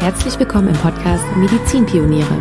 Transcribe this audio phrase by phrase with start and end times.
[0.00, 2.36] Herzlich willkommen im Podcast Medizinpioniere.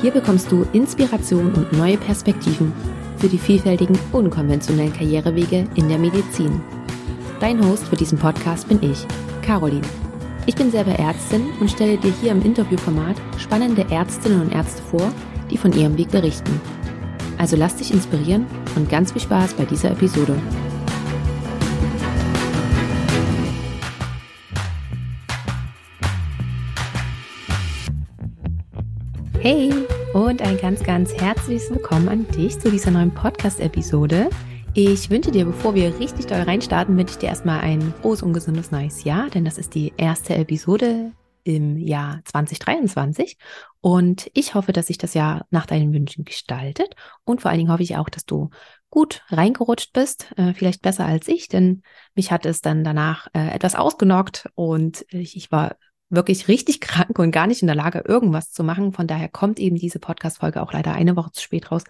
[0.00, 2.72] Hier bekommst du Inspiration und neue Perspektiven
[3.18, 6.60] für die vielfältigen, unkonventionellen Karrierewege in der Medizin.
[7.40, 9.04] Dein Host für diesen Podcast bin ich,
[9.42, 9.82] Caroline.
[10.46, 15.12] Ich bin selber Ärztin und stelle dir hier im Interviewformat spannende Ärztinnen und Ärzte vor,
[15.50, 16.60] die von ihrem Weg berichten.
[17.38, 18.46] Also lass dich inspirieren
[18.76, 20.36] und ganz viel Spaß bei dieser Episode.
[29.42, 29.72] Hey
[30.14, 34.30] und ein ganz, ganz herzliches Willkommen an dich zu dieser neuen Podcast-Episode.
[34.72, 38.34] Ich wünsche dir, bevor wir richtig doll reinstarten, wünsche ich dir erstmal ein frohes und
[38.34, 41.10] gesundes neues Jahr, denn das ist die erste Episode
[41.42, 43.36] im Jahr 2023.
[43.80, 46.94] Und ich hoffe, dass sich das Jahr nach deinen Wünschen gestaltet.
[47.24, 48.50] Und vor allen Dingen hoffe ich auch, dass du
[48.90, 51.82] gut reingerutscht bist, äh, vielleicht besser als ich, denn
[52.14, 55.74] mich hat es dann danach äh, etwas ausgenockt und ich, ich war
[56.12, 58.92] wirklich richtig krank und gar nicht in der Lage, irgendwas zu machen.
[58.92, 61.84] Von daher kommt eben diese Podcast-Folge auch leider eine Woche zu spät raus.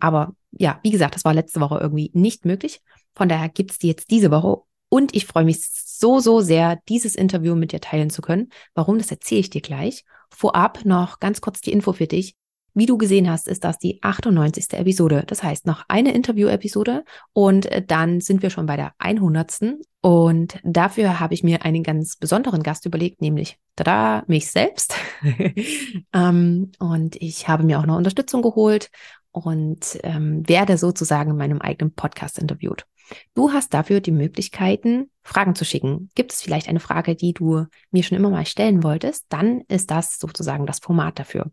[0.00, 2.80] Aber ja, wie gesagt, das war letzte Woche irgendwie nicht möglich.
[3.14, 4.62] Von daher gibt's die jetzt diese Woche.
[4.88, 8.50] Und ich freue mich so, so sehr, dieses Interview mit dir teilen zu können.
[8.74, 10.04] Warum, das erzähle ich dir gleich.
[10.30, 12.34] Vorab noch ganz kurz die Info für dich.
[12.74, 14.72] Wie du gesehen hast, ist das die 98.
[14.72, 15.24] Episode.
[15.26, 19.76] Das heißt, noch eine Interview-Episode und äh, dann sind wir schon bei der 100.
[20.00, 24.94] Und dafür habe ich mir einen ganz besonderen Gast überlegt, nämlich tada, mich selbst.
[26.14, 28.90] ähm, und ich habe mir auch noch Unterstützung geholt
[29.32, 32.86] und ähm, werde sozusagen in meinem eigenen Podcast interviewt.
[33.34, 36.10] Du hast dafür die Möglichkeiten, Fragen zu schicken.
[36.14, 39.26] Gibt es vielleicht eine Frage, die du mir schon immer mal stellen wolltest?
[39.28, 41.50] Dann ist das sozusagen das Format dafür.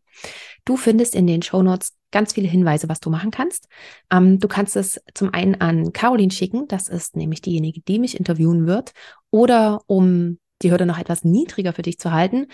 [0.65, 3.67] Du findest in den Show Notes ganz viele Hinweise, was du machen kannst.
[4.11, 6.67] Ähm, du kannst es zum einen an Caroline schicken.
[6.67, 8.93] Das ist nämlich diejenige, die mich interviewen wird.
[9.29, 12.47] Oder um die Hürde noch etwas niedriger für dich zu halten,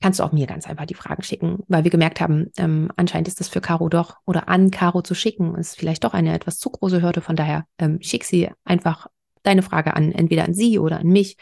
[0.00, 3.26] kannst du auch mir ganz einfach die Fragen schicken, weil wir gemerkt haben, ähm, anscheinend
[3.26, 6.58] ist das für Caro doch oder an Caro zu schicken, ist vielleicht doch eine etwas
[6.58, 7.20] zu große Hürde.
[7.20, 9.08] Von daher ähm, schick sie einfach
[9.42, 11.36] deine Frage an, entweder an sie oder an mich.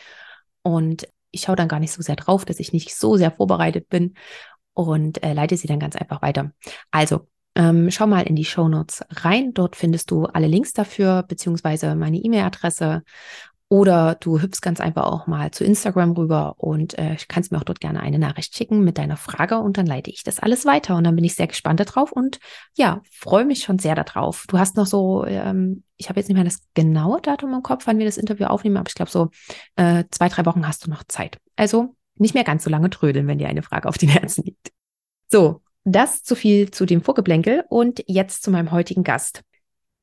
[0.63, 3.89] Und ich schaue dann gar nicht so sehr drauf, dass ich nicht so sehr vorbereitet
[3.89, 4.15] bin
[4.75, 6.53] und äh, leite sie dann ganz einfach weiter.
[6.91, 9.55] Also, ähm, schau mal in die Show Notes rein.
[9.55, 13.03] Dort findest du alle Links dafür, beziehungsweise meine E-Mail-Adresse
[13.69, 17.65] oder du hüpfst ganz einfach auch mal zu Instagram rüber und äh, kannst mir auch
[17.65, 20.95] dort gerne eine Nachricht schicken mit deiner Frage und dann leite ich das alles weiter.
[20.95, 22.39] Und dann bin ich sehr gespannt darauf und
[22.77, 24.45] ja, freue mich schon sehr darauf.
[24.47, 27.87] Du hast noch so, ähm, ich habe jetzt nicht mehr das genaue Datum im Kopf,
[27.87, 29.31] wann wir das Interview aufnehmen, aber ich glaube so
[29.75, 31.39] äh, zwei, drei Wochen hast du noch Zeit.
[31.57, 34.71] Also nicht mehr ganz so lange trödeln, wenn dir eine Frage auf den Herzen liegt.
[35.29, 39.43] So, das zu viel zu dem Vorgeblänkel und jetzt zu meinem heutigen Gast.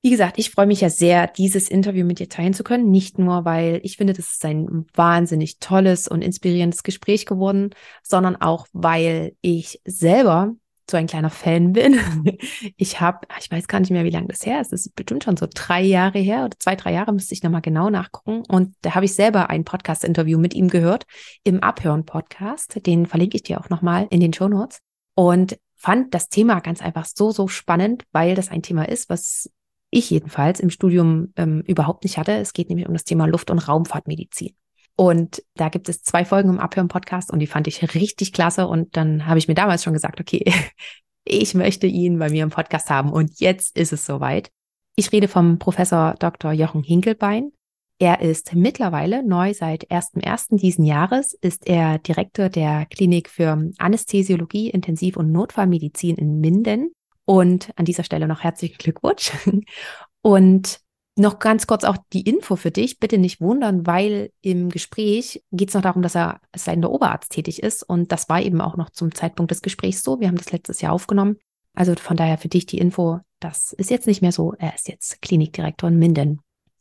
[0.06, 2.92] Wie gesagt, ich freue mich ja sehr, dieses Interview mit dir teilen zu können.
[2.92, 7.70] Nicht nur, weil ich finde, das ist ein wahnsinnig tolles und inspirierendes Gespräch geworden,
[8.04, 10.56] sondern auch, weil ich selber
[10.92, 12.00] so ein kleiner Fan bin.
[12.76, 14.74] Ich habe, ich weiß gar nicht mehr, wie lange das her ist.
[14.74, 17.62] Das ist bestimmt schon so drei Jahre her oder zwei, drei Jahre müsste ich nochmal
[17.62, 18.44] genau nachgucken.
[18.50, 21.06] Und da habe ich selber ein Podcast-Interview mit ihm gehört
[21.46, 22.86] im Abhören-Podcast.
[22.86, 24.80] Den verlinke ich dir auch nochmal in den Show Notes.
[25.16, 29.50] Und fand das Thema ganz einfach so, so spannend, weil das ein Thema ist, was
[29.94, 32.34] ich jedenfalls im Studium ähm, überhaupt nicht hatte.
[32.34, 34.56] Es geht nämlich um das Thema Luft- und Raumfahrtmedizin.
[34.96, 38.68] Und da gibt es zwei Folgen im Abhören-Podcast und die fand ich richtig klasse.
[38.68, 40.52] Und dann habe ich mir damals schon gesagt, okay,
[41.26, 43.12] ich möchte ihn bei mir im Podcast haben.
[43.12, 44.52] Und jetzt ist es soweit.
[44.96, 46.52] Ich rede vom Professor Dr.
[46.52, 47.52] Jochen Hinkelbein.
[48.00, 50.58] Er ist mittlerweile neu seit 1.1.
[50.58, 56.92] diesen Jahres, ist er Direktor der Klinik für Anästhesiologie, Intensiv- und Notfallmedizin in Minden
[57.26, 59.32] und an dieser Stelle noch herzlichen Glückwunsch.
[60.22, 60.80] Und
[61.16, 65.70] noch ganz kurz auch die Info für dich, bitte nicht wundern, weil im Gespräch geht
[65.70, 67.84] es noch darum, dass er als leitender Oberarzt tätig ist.
[67.84, 70.20] Und das war eben auch noch zum Zeitpunkt des Gesprächs so.
[70.20, 71.38] Wir haben das letztes Jahr aufgenommen.
[71.76, 74.54] Also von daher für dich die Info, das ist jetzt nicht mehr so.
[74.58, 76.40] Er ist jetzt Klinikdirektor in Minden.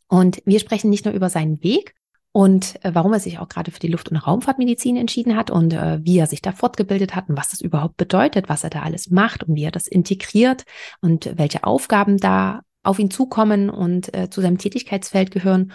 [0.08, 1.94] Und wir sprechen nicht nur über seinen Weg,
[2.32, 5.74] und äh, warum er sich auch gerade für die Luft- und Raumfahrtmedizin entschieden hat und
[5.74, 8.82] äh, wie er sich da fortgebildet hat und was das überhaupt bedeutet, was er da
[8.82, 10.64] alles macht und wie er das integriert
[11.00, 15.72] und welche Aufgaben da auf ihn zukommen und äh, zu seinem Tätigkeitsfeld gehören.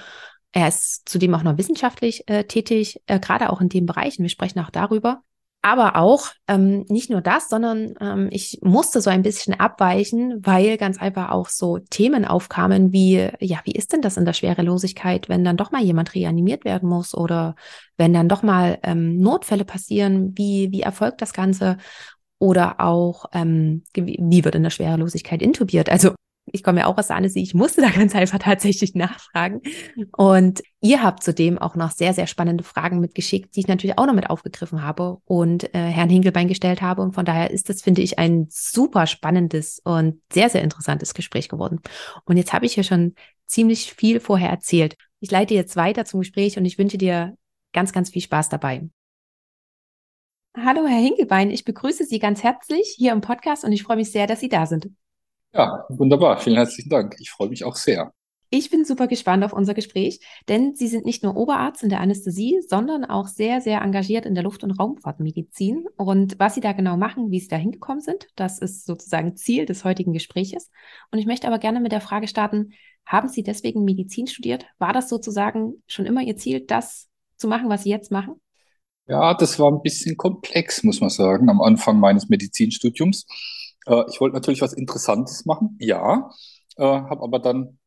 [0.52, 4.18] Er ist zudem auch noch wissenschaftlich äh, tätig, äh, gerade auch in dem Bereich.
[4.18, 5.22] Und wir sprechen auch darüber.
[5.68, 10.78] Aber auch ähm, nicht nur das, sondern ähm, ich musste so ein bisschen abweichen, weil
[10.78, 15.28] ganz einfach auch so Themen aufkamen wie, ja, wie ist denn das in der Schwerelosigkeit,
[15.28, 17.56] wenn dann doch mal jemand reanimiert werden muss oder
[17.98, 21.76] wenn dann doch mal ähm, Notfälle passieren, wie, wie erfolgt das Ganze?
[22.40, 25.90] Oder auch, ähm, wie, wird in der Schwerelosigkeit intubiert?
[25.90, 26.16] Also
[26.52, 27.42] Ich komme ja auch aus der Annecy.
[27.42, 29.62] Ich musste da ganz einfach tatsächlich nachfragen.
[30.16, 34.06] Und ihr habt zudem auch noch sehr, sehr spannende Fragen mitgeschickt, die ich natürlich auch
[34.06, 37.02] noch mit aufgegriffen habe und äh, Herrn Hinkelbein gestellt habe.
[37.02, 41.50] Und von daher ist das, finde ich, ein super spannendes und sehr, sehr interessantes Gespräch
[41.50, 41.82] geworden.
[42.26, 43.16] Und jetzt habe ich ja schon
[43.46, 44.96] ziemlich viel vorher erzählt.
[45.20, 47.36] Ich leite jetzt weiter zum Gespräch und ich wünsche dir
[47.74, 48.90] ganz, ganz viel Spaß dabei.
[50.56, 51.52] Hallo, Herr Hinkelbein.
[51.52, 54.50] Ich begrüße Sie ganz herzlich hier im Podcast und ich freue mich sehr, dass Sie
[54.50, 54.90] da sind.
[55.58, 56.38] Ja, wunderbar.
[56.38, 57.16] Vielen herzlichen Dank.
[57.20, 58.14] Ich freue mich auch sehr.
[58.50, 62.00] Ich bin super gespannt auf unser Gespräch, denn Sie sind nicht nur Oberarzt in der
[62.00, 65.86] Anästhesie, sondern auch sehr, sehr engagiert in der Luft- und Raumfahrtmedizin.
[65.98, 69.66] Und was Sie da genau machen, wie Sie da hingekommen sind, das ist sozusagen Ziel
[69.66, 70.70] des heutigen Gespräches.
[71.12, 72.70] Und ich möchte aber gerne mit der Frage starten,
[73.06, 74.68] haben Sie deswegen Medizin studiert?
[74.78, 78.36] War das sozusagen schon immer Ihr Ziel, das zu machen, was Sie jetzt machen?
[79.08, 83.26] Ja, das war ein bisschen komplex, muss man sagen, am Anfang meines Medizinstudiums.
[83.88, 86.30] Äh, ich wollte natürlich was Interessantes machen, ja,
[86.78, 87.80] äh, habe aber dann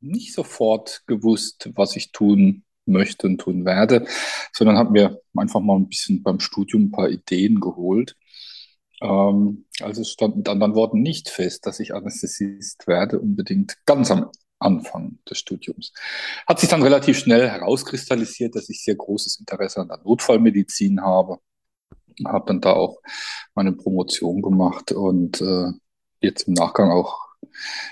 [0.00, 4.06] nicht sofort gewusst, was ich tun möchte und tun werde,
[4.52, 8.16] sondern habe mir einfach mal ein bisschen beim Studium ein paar Ideen geholt.
[9.00, 14.10] Ähm, also es stand mit anderen Worten nicht fest, dass ich Anästhesist werde, unbedingt ganz
[14.10, 15.92] am Anfang des Studiums.
[16.46, 21.38] Hat sich dann relativ schnell herauskristallisiert, dass ich sehr großes Interesse an der Notfallmedizin habe.
[22.26, 23.00] Habe dann da auch
[23.54, 25.72] meine Promotion gemacht und äh,
[26.20, 27.18] jetzt im Nachgang auch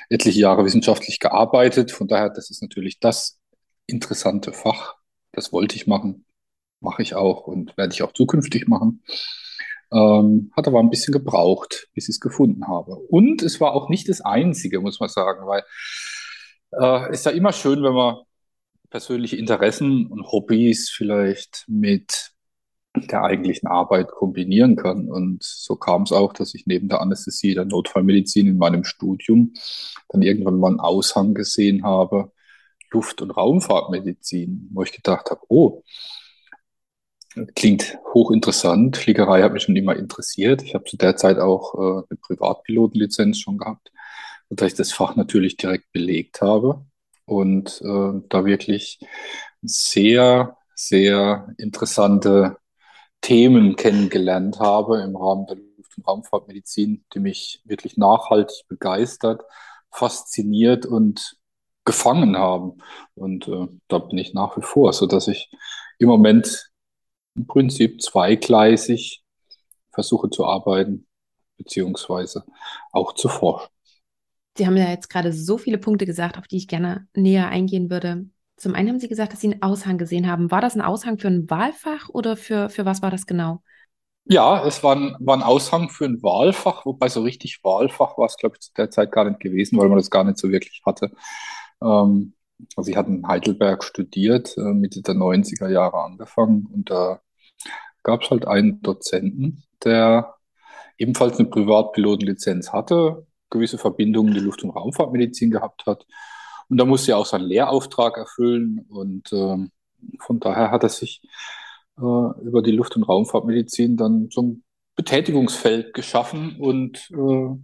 [0.08, 1.90] etliche Jahre wissenschaftlich gearbeitet.
[1.90, 3.38] Von daher, das ist natürlich das
[3.87, 4.96] interessante Fach.
[5.32, 6.25] Das wollte ich machen,
[6.81, 9.02] mache ich auch und werde ich auch zukünftig machen.
[9.93, 12.94] Ähm, hat aber ein bisschen gebraucht, bis ich es gefunden habe.
[12.94, 15.64] Und es war auch nicht das Einzige, muss man sagen, weil
[16.73, 18.19] äh, ist ja immer schön, wenn man
[18.90, 22.32] persönliche Interessen und Hobbys vielleicht mit
[22.94, 25.08] der eigentlichen Arbeit kombinieren kann.
[25.08, 29.52] Und so kam es auch, dass ich neben der Anästhesie, der Notfallmedizin in meinem Studium
[30.08, 32.32] dann irgendwann mal einen Aushang gesehen habe,
[32.90, 35.82] Luft- und Raumfahrtmedizin, wo ich gedacht habe, oh,
[37.54, 38.96] klingt hochinteressant.
[38.96, 40.62] Fliegerei hat mich schon immer interessiert.
[40.62, 43.90] Ich habe zu der Zeit auch äh, eine Privatpilotenlizenz schon gehabt
[44.50, 46.84] dass ich das Fach natürlich direkt belegt habe
[47.25, 48.98] und äh, da wirklich
[49.62, 52.56] sehr, sehr interessante
[53.20, 59.43] Themen kennengelernt habe im Rahmen der Luft- und Raumfahrtmedizin, die mich wirklich nachhaltig begeistert,
[59.90, 61.37] fasziniert und
[61.84, 62.78] gefangen haben.
[63.14, 65.50] Und äh, da bin ich nach wie vor, so dass ich
[65.99, 66.70] im Moment
[67.34, 69.23] im Prinzip zweigleisig
[69.93, 71.06] versuche zu arbeiten,
[71.56, 72.44] beziehungsweise
[72.93, 73.69] auch zu forschen.
[74.56, 77.90] Sie haben ja jetzt gerade so viele Punkte gesagt, auf die ich gerne näher eingehen
[77.90, 78.26] würde.
[78.61, 80.51] Zum einen haben Sie gesagt, dass Sie einen Aushang gesehen haben.
[80.51, 83.62] War das ein Aushang für ein Wahlfach oder für, für was war das genau?
[84.27, 88.27] Ja, es war ein, war ein Aushang für ein Wahlfach, wobei so richtig Wahlfach war
[88.27, 90.51] es, glaube ich, zu der Zeit gar nicht gewesen, weil man das gar nicht so
[90.51, 91.11] wirklich hatte.
[91.83, 92.35] Ähm,
[92.77, 97.23] also ich hatte in Heidelberg studiert, äh, Mitte der 90er Jahre angefangen und da
[98.03, 100.35] gab es halt einen Dozenten, der
[100.99, 106.07] ebenfalls eine Privatpilotenlizenz hatte, gewisse Verbindungen in die Luft- und Raumfahrtmedizin gehabt hat.
[106.70, 108.87] Und da musste er auch seinen Lehrauftrag erfüllen.
[108.88, 109.72] Und ähm,
[110.20, 111.20] von daher hat er sich
[111.99, 114.62] äh, über die Luft- und Raumfahrtmedizin dann zum
[114.96, 117.56] Betätigungsfeld geschaffen und äh,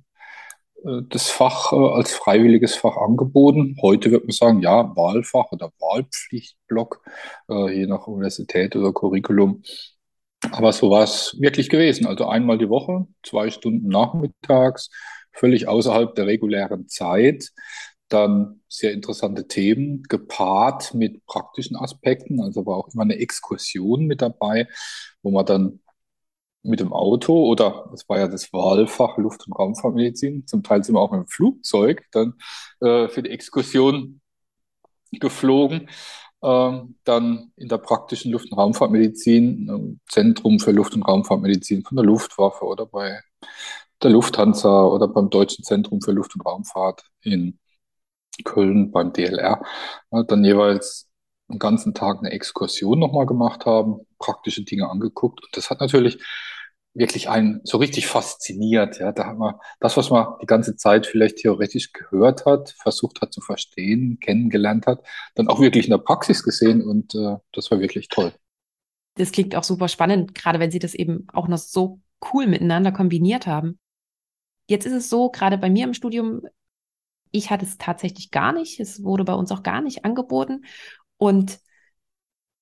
[0.85, 3.77] äh, das Fach äh, als freiwilliges Fach angeboten.
[3.83, 7.03] Heute wird man sagen, ja, Wahlfach oder Wahlpflichtblock,
[7.49, 9.63] äh, je nach Universität oder Curriculum.
[10.53, 12.07] Aber so war es wirklich gewesen.
[12.07, 14.91] Also einmal die Woche, zwei Stunden nachmittags,
[15.33, 17.53] völlig außerhalb der regulären Zeit.
[18.09, 22.41] Dann sehr interessante Themen, gepaart mit praktischen Aspekten.
[22.41, 24.69] Also war auch immer eine Exkursion mit dabei,
[25.23, 25.81] wo man dann
[26.63, 30.95] mit dem Auto oder das war ja das Wahlfach Luft- und Raumfahrtmedizin, zum Teil sind
[30.97, 32.35] wir auch mit dem Flugzeug dann
[32.81, 34.21] äh, für die Exkursion
[35.13, 35.89] geflogen.
[36.43, 42.05] Ähm, dann in der praktischen Luft- und Raumfahrtmedizin, Zentrum für Luft- und Raumfahrtmedizin von der
[42.05, 43.21] Luftwaffe oder bei
[44.03, 47.59] der Lufthansa oder beim Deutschen Zentrum für Luft- und Raumfahrt in
[48.45, 49.63] Köln beim DLR,
[50.11, 51.09] dann jeweils
[51.49, 55.43] einen ganzen Tag eine Exkursion nochmal gemacht haben, praktische Dinge angeguckt.
[55.45, 56.19] Und das hat natürlich
[56.97, 58.99] wirklich einen so richtig fasziniert.
[58.99, 63.21] Ja, da hat man das, was man die ganze Zeit vielleicht theoretisch gehört hat, versucht
[63.21, 67.71] hat zu verstehen, kennengelernt hat, dann auch wirklich in der Praxis gesehen und äh, das
[67.71, 68.33] war wirklich toll.
[69.15, 72.01] Das klingt auch super spannend, gerade wenn Sie das eben auch noch so
[72.33, 73.79] cool miteinander kombiniert haben.
[74.69, 76.43] Jetzt ist es so, gerade bei mir im Studium,
[77.37, 78.81] ich hatte es tatsächlich gar nicht.
[78.81, 80.65] Es wurde bei uns auch gar nicht angeboten.
[81.19, 81.59] Und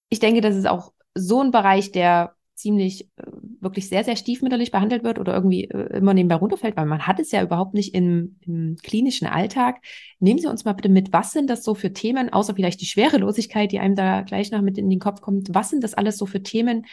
[0.09, 3.25] ich denke, das ist auch so ein Bereich, der ziemlich äh,
[3.61, 7.19] wirklich sehr, sehr stiefmütterlich behandelt wird oder irgendwie äh, immer nebenbei runterfällt, weil man hat
[7.19, 9.81] es ja überhaupt nicht im, im klinischen Alltag.
[10.21, 12.87] Nehmen Sie uns mal bitte mit, was sind das so für Themen, außer vielleicht die
[12.87, 16.17] Schwerelosigkeit, die einem da gleich noch mit in den Kopf kommt, was sind das alles
[16.17, 16.87] so für Themen,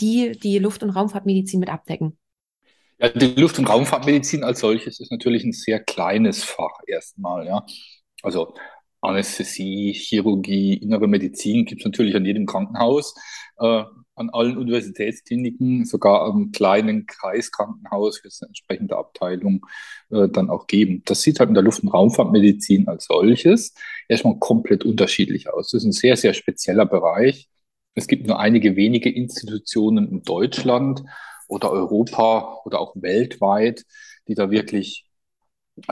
[0.00, 2.16] die die Luft- und Raumfahrtmedizin mit abdecken?
[3.00, 7.64] Ja, die Luft- und Raumfahrtmedizin als solches ist natürlich ein sehr kleines Fach erstmal, ja.
[8.22, 8.54] Also
[9.00, 13.14] Anästhesie, Chirurgie, innere Medizin gibt es natürlich an jedem Krankenhaus,
[13.58, 13.84] äh,
[14.16, 19.64] an allen Universitätskliniken, sogar am kleinen Kreiskrankenhaus es eine entsprechende Abteilung
[20.10, 21.02] äh, dann auch geben.
[21.06, 23.74] Das sieht halt in der Luft- und Raumfahrtmedizin als solches
[24.08, 25.70] erstmal komplett unterschiedlich aus.
[25.70, 27.48] Das ist ein sehr, sehr spezieller Bereich.
[27.94, 31.02] Es gibt nur einige wenige Institutionen in Deutschland
[31.50, 33.84] oder Europa oder auch weltweit,
[34.28, 35.06] die da wirklich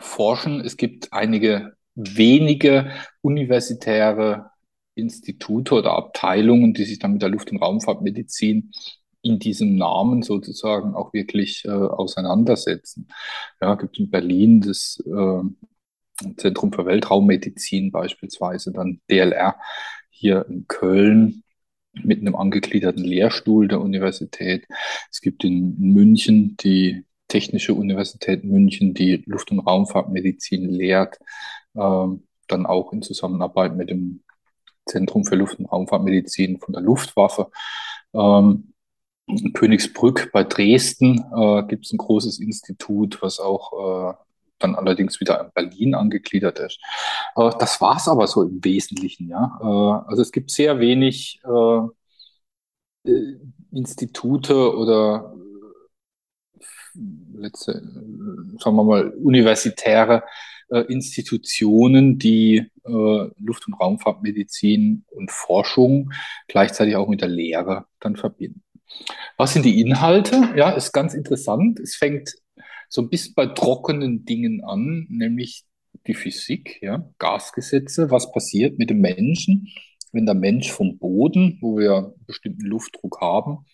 [0.00, 0.60] forschen.
[0.60, 4.50] Es gibt einige wenige universitäre
[4.94, 8.72] Institute oder Abteilungen, die sich dann mit der Luft- und Raumfahrtmedizin
[9.22, 13.08] in diesem Namen sozusagen auch wirklich äh, auseinandersetzen.
[13.60, 19.56] Ja, gibt in Berlin das äh, Zentrum für Weltraummedizin beispielsweise, dann DLR
[20.10, 21.42] hier in Köln
[22.04, 24.66] mit einem angegliederten Lehrstuhl der Universität.
[25.10, 31.18] Es gibt in München die Technische Universität München, die Luft- und Raumfahrtmedizin lehrt
[31.76, 34.22] ähm, dann auch in Zusammenarbeit mit dem
[34.86, 37.50] Zentrum für Luft- und Raumfahrtmedizin von der Luftwaffe.
[38.14, 38.72] Ähm,
[39.52, 44.14] Königsbrück bei Dresden äh, gibt es ein großes Institut, was auch äh,
[44.58, 46.80] dann allerdings wieder in Berlin angegliedert ist.
[47.36, 49.58] Äh, das war es aber so im Wesentlichen, ja.
[49.60, 53.36] Äh, also es gibt sehr wenig äh, äh,
[53.72, 55.34] Institute oder
[57.34, 57.82] letzte,
[58.58, 60.24] sagen wir mal, universitäre
[60.70, 62.90] äh, Institutionen, die äh,
[63.38, 66.12] Luft- und Raumfahrtmedizin und Forschung
[66.48, 68.62] gleichzeitig auch mit der Lehre dann verbinden.
[69.36, 70.52] Was sind die Inhalte?
[70.56, 71.78] Ja, ist ganz interessant.
[71.78, 72.34] Es fängt
[72.88, 75.64] so ein bisschen bei trockenen Dingen an, nämlich
[76.06, 79.68] die Physik, ja, Gasgesetze, was passiert mit dem Menschen,
[80.12, 83.66] wenn der Mensch vom Boden, wo wir einen bestimmten Luftdruck haben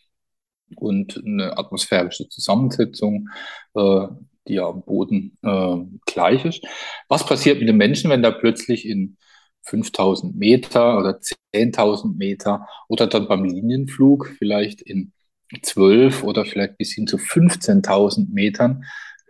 [0.77, 3.29] und eine atmosphärische Zusammensetzung,
[3.75, 4.07] äh,
[4.49, 6.67] die ja am Boden äh, gleich ist.
[7.09, 9.17] Was passiert mit dem Menschen, wenn da plötzlich in
[9.63, 11.21] 5000 Meter oder
[11.55, 15.14] 10.000 Meter oder dann beim Linienflug vielleicht in
[15.63, 18.85] 12 oder vielleicht bis hin zu 15.000 Metern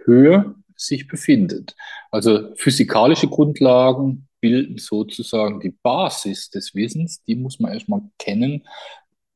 [0.05, 1.75] Höhe sich befindet.
[2.11, 8.67] Also physikalische Grundlagen bilden sozusagen die Basis des Wissens, die muss man erstmal kennen,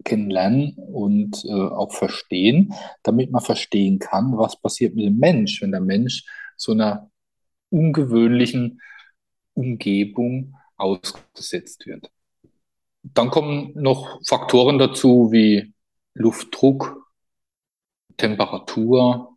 [0.05, 5.73] kennenlernen und äh, auch verstehen, damit man verstehen kann, was passiert mit dem Mensch, wenn
[5.73, 6.25] der Mensch
[6.57, 7.11] so einer
[7.71, 8.81] ungewöhnlichen
[9.55, 12.11] Umgebung ausgesetzt wird.
[13.03, 15.73] Dann kommen noch Faktoren dazu wie
[16.19, 17.07] Luftdruck,
[18.17, 19.37] Temperatur,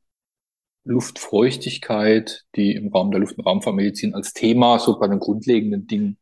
[0.84, 6.18] Luftfeuchtigkeit, die im Raum der Luft- und Raumfahrtmedizin als Thema so bei den grundlegenden Dingen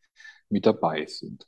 [0.50, 1.48] mit dabei sind.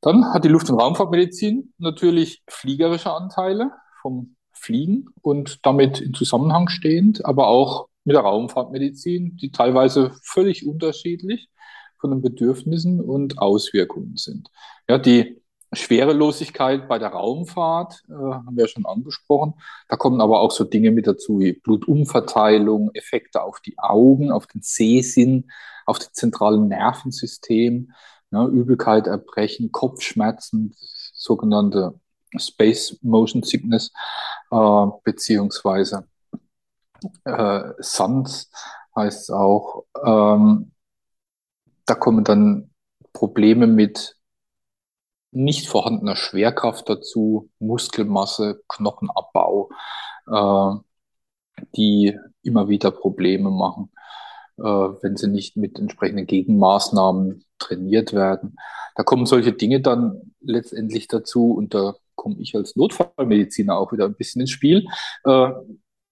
[0.00, 6.68] Dann hat die Luft- und Raumfahrtmedizin natürlich fliegerische Anteile vom Fliegen und damit in Zusammenhang
[6.68, 11.50] stehend, aber auch mit der Raumfahrtmedizin, die teilweise völlig unterschiedlich
[11.98, 14.48] von den Bedürfnissen und Auswirkungen sind.
[14.88, 15.42] Ja, die
[15.76, 19.54] Schwerelosigkeit bei der Raumfahrt äh, haben wir schon angesprochen.
[19.88, 24.46] Da kommen aber auch so Dinge mit dazu wie Blutumverteilung, Effekte auf die Augen, auf
[24.46, 25.50] den Sehsinn,
[25.86, 27.92] auf das zentrale Nervensystem,
[28.30, 30.74] ja, Übelkeit, Erbrechen, Kopfschmerzen,
[31.14, 32.00] sogenannte
[32.36, 33.92] Space Motion Sickness,
[34.50, 36.06] äh, beziehungsweise
[37.24, 38.50] äh, SANS
[38.96, 39.84] heißt es auch.
[40.04, 40.72] Ähm,
[41.86, 42.70] da kommen dann
[43.12, 44.16] Probleme mit
[45.34, 49.70] nicht vorhandener Schwerkraft dazu, Muskelmasse, Knochenabbau,
[50.26, 50.74] äh,
[51.76, 53.90] die immer wieder Probleme machen
[54.58, 58.56] äh, wenn sie nicht mit entsprechenden Gegenmaßnahmen trainiert werden.
[58.94, 64.04] Da kommen solche Dinge dann letztendlich dazu und da komme ich als Notfallmediziner auch wieder
[64.04, 64.86] ein bisschen ins Spiel.
[65.24, 65.50] Äh,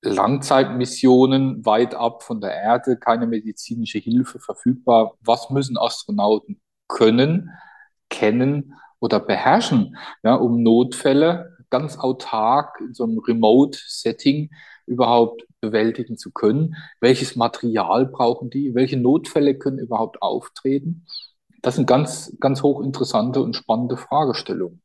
[0.05, 5.15] Langzeitmissionen weit ab von der Erde, keine medizinische Hilfe verfügbar.
[5.21, 7.51] Was müssen Astronauten können,
[8.11, 14.51] kennen oder beherrschen, ja, um Notfälle ganz autark in so einem Remote-Setting
[14.87, 16.77] überhaupt bewältigen zu können?
[17.01, 18.75] Welches Material brauchen die?
[18.77, 21.05] Welche Notfälle können überhaupt auftreten?
[21.63, 24.83] Das sind ganz, ganz hochinteressante und spannende Fragestellungen.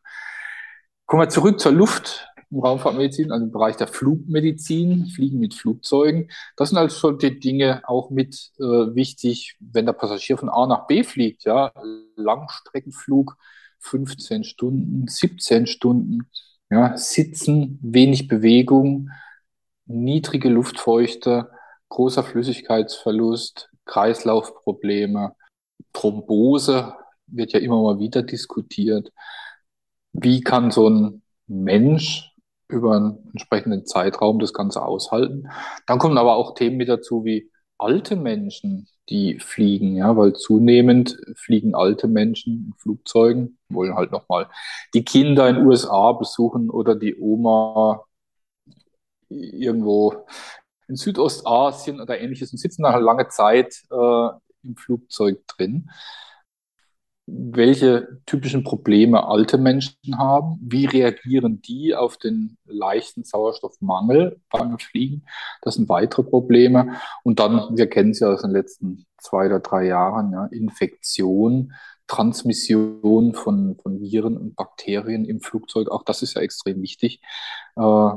[1.05, 6.29] Kommen wir zurück zur Luft- und Raumfahrtmedizin, also im Bereich der Flugmedizin, Fliegen mit Flugzeugen.
[6.55, 10.87] Das sind also die Dinge auch mit äh, wichtig, wenn der Passagier von A nach
[10.87, 11.71] B fliegt, ja,
[12.15, 13.37] Langstreckenflug,
[13.79, 16.29] 15 Stunden, 17 Stunden,
[16.69, 19.09] Ja, Sitzen, wenig Bewegung,
[19.85, 21.49] niedrige Luftfeuchte,
[21.89, 25.33] großer Flüssigkeitsverlust, Kreislaufprobleme,
[25.93, 26.93] Thrombose
[27.27, 29.11] wird ja immer mal wieder diskutiert.
[30.13, 32.31] Wie kann so ein Mensch
[32.67, 35.49] über einen entsprechenden Zeitraum das Ganze aushalten?
[35.85, 41.17] Dann kommen aber auch Themen mit dazu wie alte Menschen, die fliegen, ja, weil zunehmend
[41.35, 44.49] fliegen alte Menschen in Flugzeugen, wollen halt nochmal
[44.93, 48.03] die Kinder in den USA besuchen oder die Oma
[49.29, 50.25] irgendwo
[50.87, 54.29] in Südostasien oder ähnliches und sitzen nach lange Zeit äh,
[54.63, 55.89] im Flugzeug drin
[57.27, 65.25] welche typischen Probleme alte Menschen haben, wie reagieren die auf den leichten Sauerstoffmangel beim Fliegen.
[65.61, 66.95] Das sind weitere Probleme.
[67.23, 71.73] Und dann, wir kennen es ja aus den letzten zwei oder drei Jahren, ja, Infektion,
[72.07, 75.89] Transmission von, von Viren und Bakterien im Flugzeug.
[75.89, 77.21] Auch das ist ja extrem wichtig.
[77.75, 78.09] Äh,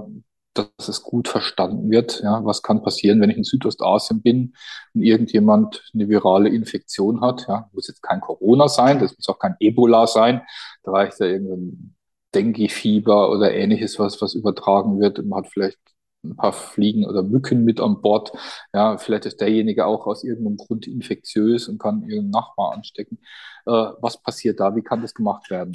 [0.54, 2.20] dass es gut verstanden wird.
[2.22, 4.54] Ja, was kann passieren, wenn ich in Südostasien bin
[4.94, 7.46] und irgendjemand eine virale Infektion hat?
[7.48, 10.42] Ja, muss jetzt kein Corona sein, das muss auch kein Ebola sein.
[10.82, 11.94] Da reicht ja irgendein
[12.34, 15.24] Dengue-Fieber oder ähnliches, was, was übertragen wird.
[15.24, 15.78] Man hat vielleicht
[16.24, 18.32] ein paar Fliegen oder Mücken mit an Bord.
[18.74, 23.18] Ja, vielleicht ist derjenige auch aus irgendeinem Grund infektiös und kann ihren Nachbar anstecken.
[23.66, 24.76] Äh, was passiert da?
[24.76, 25.72] Wie kann das gemacht werden?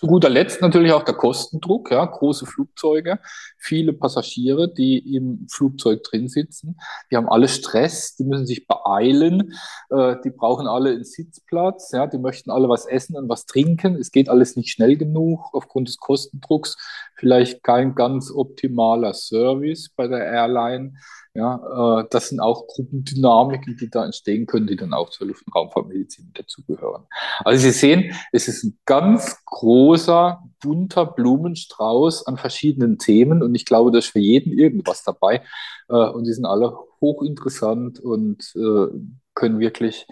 [0.00, 3.18] Zu guter Letzt natürlich auch der Kostendruck, ja, große Flugzeuge,
[3.58, 6.78] viele Passagiere, die im Flugzeug drin sitzen,
[7.10, 9.54] die haben alle Stress, die müssen sich beeilen,
[9.90, 13.96] äh, die brauchen alle einen Sitzplatz, ja, die möchten alle was essen und was trinken.
[13.96, 16.76] Es geht alles nicht schnell genug aufgrund des Kostendrucks,
[17.16, 20.94] vielleicht kein ganz optimaler Service bei der Airline.
[21.40, 25.46] Ja, äh, das sind auch Gruppendynamiken, die da entstehen können, die dann auch zur Luft-
[25.46, 27.06] und Raumfahrtmedizin dazugehören.
[27.44, 33.64] Also Sie sehen, es ist ein ganz großer, bunter Blumenstrauß an verschiedenen Themen und ich
[33.64, 35.42] glaube, da ist für jeden irgendwas dabei
[35.88, 38.88] äh, und die sind alle hochinteressant und äh,
[39.32, 40.06] können wirklich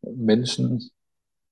[0.00, 0.90] Menschen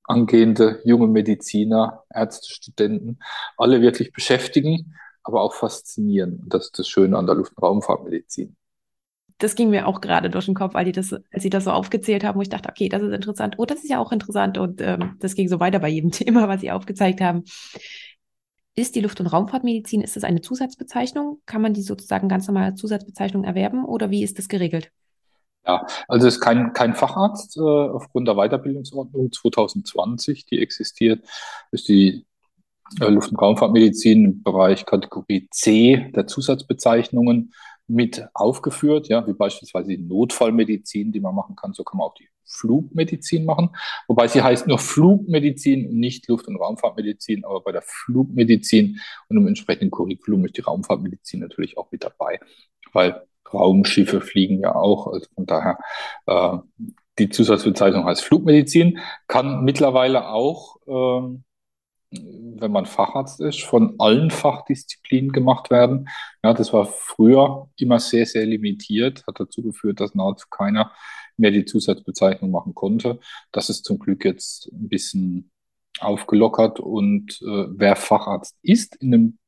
[0.05, 3.19] angehende junge Mediziner, Ärzte, Studenten,
[3.59, 6.45] alle wirklich beschäftigen, aber auch faszinieren.
[6.49, 8.57] Das ist das Schöne an der Luft- und Raumfahrtmedizin
[9.39, 11.71] das ging mir auch gerade durch den Kopf, als, die das, als sie das so
[11.71, 13.55] aufgezählt haben, wo ich dachte, okay, das ist interessant.
[13.59, 14.59] Oh, das ist ja auch interessant.
[14.59, 17.45] Und ähm, das ging so weiter bei jedem Thema, was sie aufgezeigt haben.
[18.75, 21.41] Ist die Luft- und Raumfahrtmedizin, ist das eine Zusatzbezeichnung?
[21.47, 24.91] Kann man die sozusagen ganz normal als Zusatzbezeichnung erwerben oder wie ist das geregelt?
[25.67, 31.25] Ja, also es ist kein, kein Facharzt äh, aufgrund der Weiterbildungsordnung 2020, die existiert,
[31.73, 32.25] ist die
[33.01, 37.53] äh, Luft- und Raumfahrtmedizin im Bereich Kategorie C der Zusatzbezeichnungen
[37.89, 41.73] mit aufgeführt, ja, wie beispielsweise die Notfallmedizin, die man machen kann.
[41.73, 43.71] So kann man auch die Flugmedizin machen,
[44.07, 49.37] wobei sie heißt nur Flugmedizin und nicht Luft- und Raumfahrtmedizin, aber bei der Flugmedizin und
[49.37, 52.41] im entsprechenden Curriculum ist die Raumfahrtmedizin natürlich auch mit dabei,
[52.93, 53.23] weil
[53.53, 55.79] Raumschiffe fliegen ja auch, also von daher
[56.27, 56.59] äh,
[57.19, 61.45] die Zusatzbezeichnung heißt Flugmedizin, kann mittlerweile auch ähm,
[62.11, 66.09] wenn man Facharzt ist, von allen Fachdisziplinen gemacht werden.
[66.43, 70.93] Ja, das war früher immer sehr, sehr limitiert, hat dazu geführt, dass nahezu keiner
[71.37, 73.21] mehr die Zusatzbezeichnung machen konnte.
[73.53, 75.51] Das ist zum Glück jetzt ein bisschen
[76.01, 79.39] aufgelockert und äh, wer Facharzt ist in einem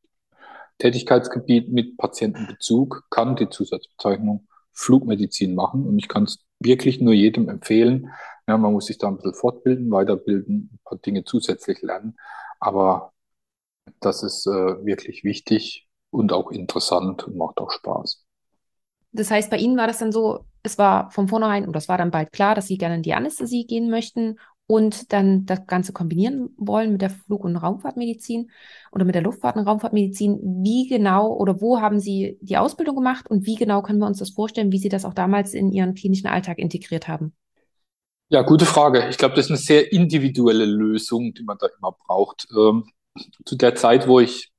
[0.78, 7.48] Tätigkeitsgebiet mit Patientenbezug, kann die Zusatzbezeichnung Flugmedizin machen und ich kann es wirklich nur jedem
[7.48, 8.10] empfehlen.
[8.48, 12.16] Ja, man muss sich da ein bisschen fortbilden, weiterbilden, ein paar Dinge zusätzlich lernen.
[12.60, 13.12] Aber
[14.00, 18.24] das ist äh, wirklich wichtig und auch interessant und macht auch Spaß.
[19.12, 21.98] Das heißt, bei Ihnen war das dann so, es war von vornherein, oder es war
[21.98, 25.92] dann bald klar, dass Sie gerne in die Anästhesie gehen möchten und dann das Ganze
[25.92, 28.50] kombinieren wollen mit der Flug- und Raumfahrtmedizin
[28.92, 30.38] oder mit der Luftfahrt- und Raumfahrtmedizin.
[30.62, 34.18] Wie genau oder wo haben Sie die Ausbildung gemacht und wie genau können wir uns
[34.18, 37.32] das vorstellen, wie Sie das auch damals in Ihren klinischen Alltag integriert haben?
[38.32, 39.08] Ja, gute Frage.
[39.08, 42.46] Ich glaube, das ist eine sehr individuelle Lösung, die man da immer braucht.
[42.56, 42.84] Ähm,
[43.44, 44.52] zu der Zeit, wo ich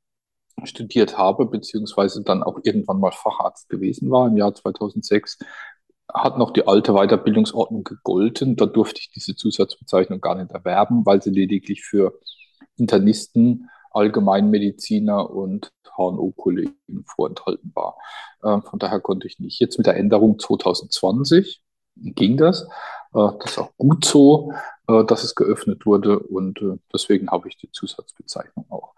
[0.65, 5.39] studiert habe, beziehungsweise dann auch irgendwann mal Facharzt gewesen war, im Jahr 2006,
[6.13, 8.57] hat noch die alte Weiterbildungsordnung gegolten.
[8.57, 12.19] Da durfte ich diese Zusatzbezeichnung gar nicht erwerben, weil sie lediglich für
[12.75, 17.95] Internisten, Allgemeinmediziner und HNO-Kollegen vorenthalten war.
[18.43, 19.61] Ähm, von daher konnte ich nicht.
[19.61, 21.61] Jetzt mit der Änderung 2020
[21.95, 22.67] ging das.
[23.13, 24.53] Äh, das ist auch gut so,
[24.87, 28.93] äh, dass es geöffnet wurde und äh, deswegen habe ich die Zusatzbezeichnung auch.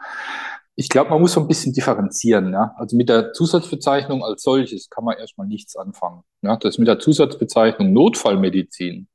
[0.76, 2.52] Ich glaube, man muss so ein bisschen differenzieren.
[2.52, 2.73] Ja?
[2.78, 6.23] Also mit der Zusatzbezeichnung als solches kann man erstmal nichts anfangen.
[6.41, 6.58] Ja?
[6.58, 9.08] Das ist mit der Zusatzbezeichnung Notfallmedizin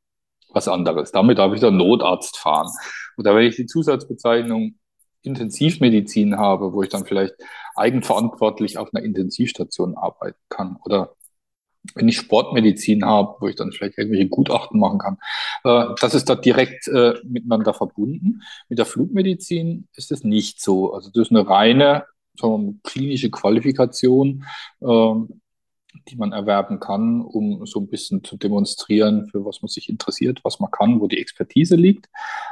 [0.51, 1.11] was anderes.
[1.11, 2.71] Damit darf ich dann Notarzt fahren.
[3.17, 4.79] Oder wenn ich die Zusatzbezeichnung
[5.23, 7.35] Intensivmedizin habe, wo ich dann vielleicht
[7.75, 11.15] eigenverantwortlich auf einer Intensivstation arbeiten kann oder
[11.95, 15.19] wenn ich Sportmedizin habe, wo ich dann vielleicht irgendwelche Gutachten machen kann.
[15.65, 18.43] Äh, das ist da direkt äh, miteinander verbunden.
[18.69, 20.93] Mit der Flugmedizin ist es nicht so.
[20.93, 22.05] Also das ist eine reine
[22.39, 24.45] so klinische Qualifikation,
[24.81, 25.15] äh,
[26.09, 30.41] die man erwerben kann, um so ein bisschen zu demonstrieren, für was man sich interessiert,
[30.45, 32.09] was man kann, wo die Expertise liegt.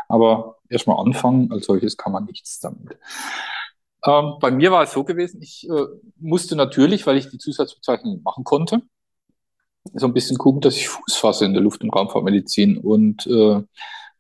[0.09, 2.99] Aber erstmal anfangen, als solches kann man nichts damit.
[4.05, 5.87] Ähm, bei mir war es so gewesen, ich äh,
[6.19, 8.83] musste natürlich, weil ich die Zusatzbezeichnung machen konnte,
[9.95, 13.63] so ein bisschen gucken, dass ich Fuß fasse in der Luft- und Raumfahrtmedizin und äh,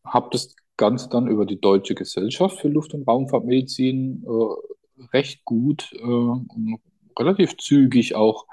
[0.05, 5.93] habe das Ganze dann über die Deutsche Gesellschaft für Luft- und Raumfahrtmedizin äh, recht gut
[5.95, 6.81] äh, und
[7.19, 8.47] relativ zügig auch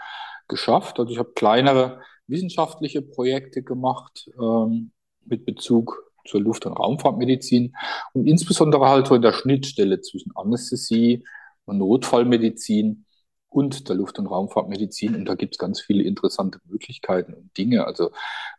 [0.47, 0.99] geschafft.
[0.99, 4.91] Also ich habe kleinere wissenschaftliche Projekte gemacht ähm,
[5.25, 7.75] mit Bezug zur Luft- und Raumfahrtmedizin
[8.13, 11.23] und insbesondere halt so in der Schnittstelle zwischen Anästhesie
[11.65, 13.05] und Notfallmedizin
[13.53, 15.15] und der Luft- und Raumfahrtmedizin.
[15.15, 17.85] Und da gibt es ganz viele interessante Möglichkeiten und Dinge.
[17.85, 18.11] Also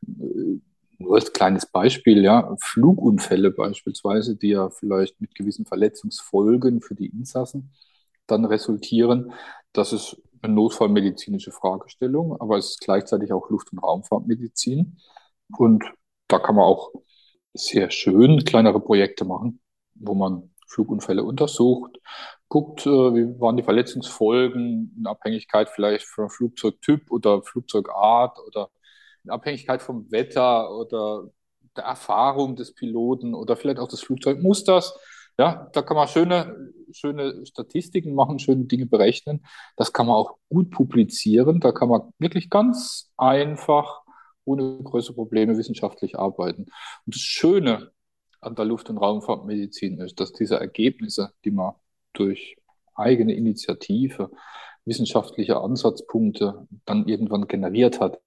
[0.07, 0.61] äh,
[0.98, 7.07] nur als kleines Beispiel, ja, Flugunfälle beispielsweise, die ja vielleicht mit gewissen Verletzungsfolgen für die
[7.07, 7.72] Insassen
[8.26, 9.33] dann resultieren.
[9.72, 14.98] Das ist eine notfallmedizinische Fragestellung, aber es ist gleichzeitig auch Luft- und Raumfahrtmedizin.
[15.59, 15.85] Und
[16.28, 16.92] da kann man auch
[17.54, 19.61] sehr schön kleinere Projekte machen,
[19.94, 21.98] wo man Flugunfälle untersucht,
[22.48, 28.70] guckt, äh, wie waren die Verletzungsfolgen in Abhängigkeit vielleicht vom Flugzeugtyp oder Flugzeugart oder
[29.24, 31.30] in Abhängigkeit vom Wetter oder
[31.76, 34.94] der Erfahrung des Piloten oder vielleicht auch des Flugzeugmusters.
[35.38, 39.44] Ja, da kann man schöne, schöne Statistiken machen, schöne Dinge berechnen.
[39.76, 41.59] Das kann man auch gut publizieren.
[41.61, 44.02] Da kann man wirklich ganz einfach,
[44.44, 46.66] ohne größere Probleme wissenschaftlich arbeiten.
[47.07, 47.90] Und das Schöne
[48.40, 51.74] an der Luft- und Raumfahrtmedizin ist, dass diese Ergebnisse, die man
[52.14, 52.57] durch
[52.94, 54.31] eigene Initiative,
[54.85, 58.20] wissenschaftliche Ansatzpunkte dann irgendwann generiert hat,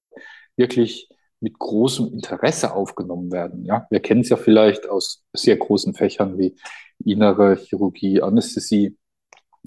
[0.55, 3.63] wirklich mit großem Interesse aufgenommen werden.
[3.65, 6.55] Ja, wir kennen es ja vielleicht aus sehr großen Fächern wie
[7.03, 8.97] innere Chirurgie, Anästhesie.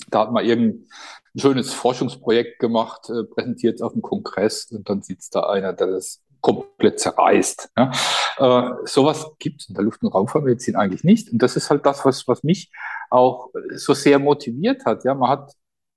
[0.08, 0.88] Da hat man irgendein
[1.36, 6.22] schönes Forschungsprojekt gemacht, äh, präsentiert auf dem Kongress und dann sitzt da einer, der das
[6.40, 7.70] komplett zerreißt.
[7.76, 7.92] Ja.
[8.38, 11.30] Äh, sowas gibt es in der Luft- und Raumfahrtmedizin eigentlich nicht.
[11.30, 12.72] Und das ist halt das, was, was mich
[13.10, 15.04] auch so sehr motiviert hat.
[15.04, 15.52] Ja, man hat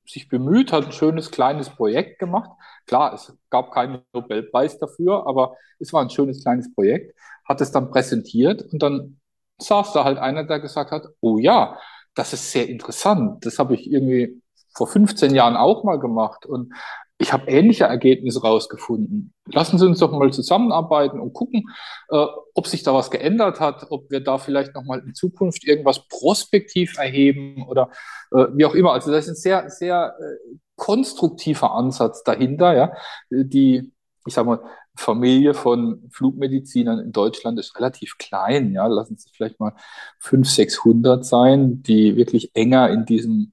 [0.06, 2.49] sich bemüht, hat ein schönes kleines Projekt gemacht.
[2.88, 7.71] Klar, es gab keinen Nobelpreis dafür, aber es war ein schönes kleines Projekt, hat es
[7.71, 9.19] dann präsentiert und dann
[9.60, 11.78] saß da halt einer, der gesagt hat, oh ja,
[12.15, 13.45] das ist sehr interessant.
[13.45, 14.41] Das habe ich irgendwie
[14.76, 16.73] vor 15 Jahren auch mal gemacht und
[17.19, 19.34] ich habe ähnliche Ergebnisse rausgefunden.
[19.45, 21.69] Lassen Sie uns doch mal zusammenarbeiten und gucken,
[22.10, 25.63] äh, ob sich da was geändert hat, ob wir da vielleicht noch mal in Zukunft
[25.63, 27.89] irgendwas prospektiv erheben oder
[28.32, 28.93] äh, wie auch immer.
[28.93, 32.93] Also das ist ein sehr, sehr äh, konstruktiver Ansatz dahinter, ja.
[33.30, 33.93] Die,
[34.26, 34.60] ich sag mal,
[34.95, 38.88] Familie von Flugmedizinern in Deutschland ist relativ klein, ja.
[38.88, 39.73] Lassen Sie vielleicht mal
[40.19, 43.52] 500, 600 sein, die wirklich enger in diesem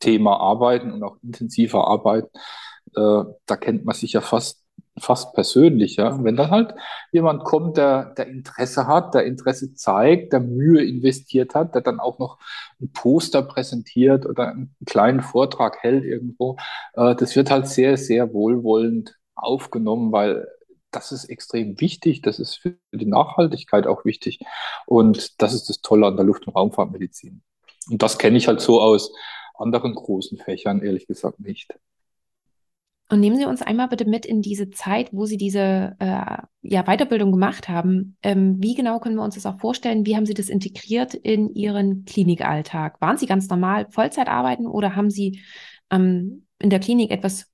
[0.00, 2.30] Thema arbeiten und auch intensiver arbeiten,
[2.96, 4.66] äh, da kennt man sich ja fast
[4.98, 6.22] fast persönlich, ja.
[6.24, 6.74] Wenn dann halt
[7.12, 12.00] jemand kommt, der, der Interesse hat, der Interesse zeigt, der Mühe investiert hat, der dann
[12.00, 12.38] auch noch
[12.80, 16.56] ein Poster präsentiert oder einen kleinen Vortrag hält irgendwo,
[16.94, 20.46] äh, das wird halt sehr, sehr wohlwollend aufgenommen, weil
[20.90, 24.40] das ist extrem wichtig, das ist für die Nachhaltigkeit auch wichtig
[24.86, 27.42] und das ist das Tolle an der Luft- und Raumfahrtmedizin.
[27.90, 29.12] Und das kenne ich halt so aus
[29.58, 31.78] anderen großen Fächern ehrlich gesagt nicht.
[33.08, 36.82] Und nehmen Sie uns einmal bitte mit in diese Zeit, wo Sie diese äh, ja,
[36.82, 38.16] Weiterbildung gemacht haben.
[38.22, 40.04] Ähm, wie genau können wir uns das auch vorstellen?
[40.06, 43.00] Wie haben Sie das integriert in Ihren Klinikalltag?
[43.00, 45.40] Waren Sie ganz normal Vollzeit arbeiten oder haben Sie
[45.90, 47.46] ähm, in der Klinik etwas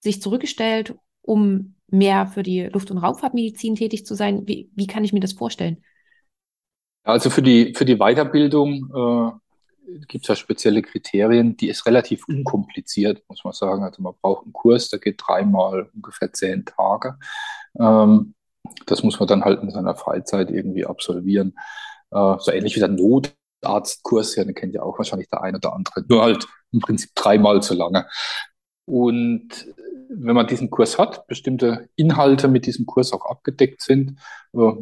[0.00, 4.48] sich zurückgestellt, um mehr für die Luft- und Raumfahrtmedizin tätig zu sein?
[4.48, 5.82] Wie, wie kann ich mir das vorstellen?
[7.02, 9.30] Also für die, für die Weiterbildung äh,
[10.06, 13.82] gibt es ja spezielle Kriterien, die ist relativ unkompliziert, muss man sagen.
[13.84, 17.18] Also man braucht einen Kurs, der geht dreimal ungefähr zehn Tage.
[17.78, 18.34] Ähm,
[18.86, 21.54] das muss man dann halt in seiner Freizeit irgendwie absolvieren.
[22.10, 25.74] Äh, so ähnlich wie der Notarztkurs, ja, den kennt ja auch wahrscheinlich der eine oder
[25.74, 28.06] andere, nur halt im Prinzip dreimal so lange.
[28.84, 29.66] Und
[30.10, 34.18] wenn man diesen Kurs hat, bestimmte Inhalte mit diesem Kurs auch abgedeckt sind,
[34.54, 34.72] äh,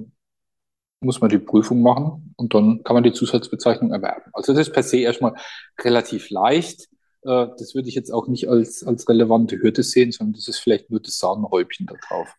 [1.00, 4.30] muss man die Prüfung machen und dann kann man die Zusatzbezeichnung erwerben.
[4.32, 5.34] Also das ist per se erstmal
[5.80, 6.88] relativ leicht.
[7.22, 10.58] Äh, das würde ich jetzt auch nicht als, als relevante Hürde sehen, sondern das ist
[10.58, 12.34] vielleicht nur das Sahnehäubchen da drauf.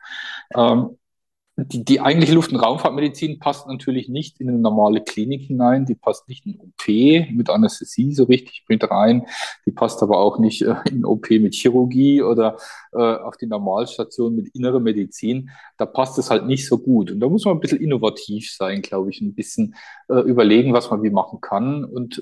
[1.60, 5.96] Die, die eigentliche Luft- und Raumfahrtmedizin passt natürlich nicht in eine normale Klinik hinein, die
[5.96, 9.26] passt nicht in OP mit Anästhesie so richtig mit rein,
[9.66, 12.58] die passt aber auch nicht äh, in OP mit Chirurgie oder
[12.94, 15.50] äh, auf die Normalstation mit innerer Medizin.
[15.80, 17.10] Da passt es halt nicht so gut.
[17.10, 19.74] Und da muss man ein bisschen innovativ sein, glaube ich, ein bisschen
[20.10, 22.22] äh, überlegen, was man wie machen kann und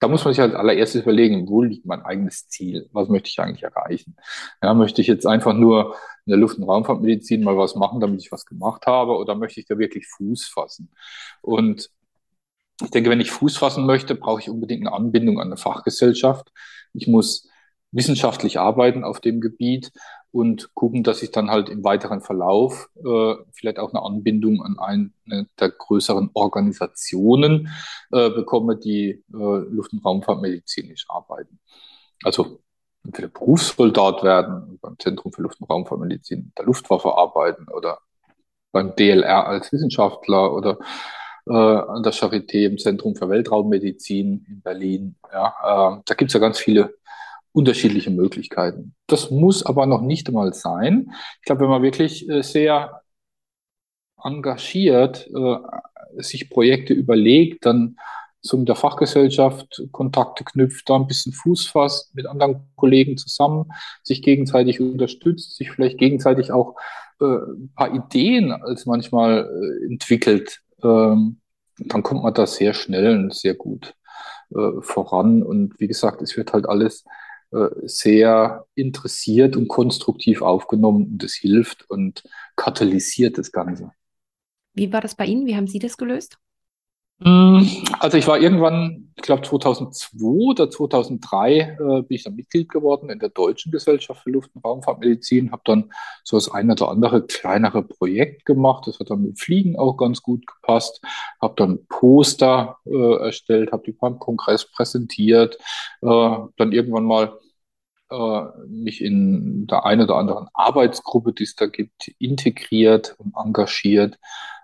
[0.00, 2.88] da muss man sich als allererstes überlegen, wo liegt mein eigenes Ziel?
[2.92, 4.16] Was möchte ich eigentlich erreichen?
[4.62, 8.20] Ja, möchte ich jetzt einfach nur in der Luft- und Raumfahrtmedizin mal was machen, damit
[8.22, 10.90] ich was gemacht habe, oder möchte ich da wirklich Fuß fassen?
[11.42, 11.90] Und
[12.82, 16.52] ich denke, wenn ich Fuß fassen möchte, brauche ich unbedingt eine Anbindung an eine Fachgesellschaft.
[16.92, 17.48] Ich muss
[17.90, 19.90] wissenschaftlich arbeiten auf dem Gebiet
[20.32, 24.78] und gucken, dass ich dann halt im weiteren Verlauf äh, vielleicht auch eine Anbindung an
[24.78, 27.70] eine der größeren Organisationen
[28.12, 31.58] äh, bekomme, die äh, Luft- und Raumfahrtmedizinisch arbeiten.
[32.24, 32.60] Also
[33.04, 37.98] entweder Berufssoldat werden, beim Zentrum für Luft- und Raumfahrtmedizin der Luftwaffe arbeiten oder
[38.72, 40.78] beim DLR als Wissenschaftler oder
[41.46, 45.16] äh, an der Charité im Zentrum für Weltraummedizin in Berlin.
[45.32, 46.97] Ja, äh, da gibt's ja ganz viele
[47.58, 48.94] unterschiedliche Möglichkeiten.
[49.08, 51.12] Das muss aber noch nicht einmal sein.
[51.40, 53.02] Ich glaube, wenn man wirklich äh, sehr
[54.22, 55.56] engagiert äh,
[56.22, 57.96] sich Projekte überlegt, dann
[58.40, 63.72] so mit der Fachgesellschaft Kontakte knüpft, da ein bisschen Fuß fasst, mit anderen Kollegen zusammen,
[64.04, 66.76] sich gegenseitig unterstützt, sich vielleicht gegenseitig auch
[67.20, 71.40] äh, ein paar Ideen als manchmal äh, entwickelt, ähm,
[71.78, 73.94] dann kommt man da sehr schnell und sehr gut
[74.50, 75.42] äh, voran.
[75.42, 77.04] Und wie gesagt, es wird halt alles
[77.82, 82.22] sehr interessiert und konstruktiv aufgenommen und es hilft und
[82.56, 83.92] katalysiert das Ganze.
[84.74, 85.46] Wie war das bei Ihnen?
[85.46, 86.38] Wie haben Sie das gelöst?
[87.20, 87.66] Mm,
[87.98, 93.10] also ich war irgendwann, ich glaube 2002 oder 2003 äh, bin ich dann Mitglied geworden
[93.10, 95.90] in der Deutschen Gesellschaft für Luft- und Raumfahrtmedizin, habe dann
[96.22, 100.22] so das eine oder andere kleinere Projekt gemacht, das hat dann mit Fliegen auch ganz
[100.22, 101.00] gut gepasst,
[101.42, 105.58] habe dann Poster äh, erstellt, habe die beim Kongress präsentiert,
[106.02, 107.36] äh, dann irgendwann mal
[108.10, 114.18] äh, mich in der einen oder anderen Arbeitsgruppe, die es da gibt, integriert und engagiert.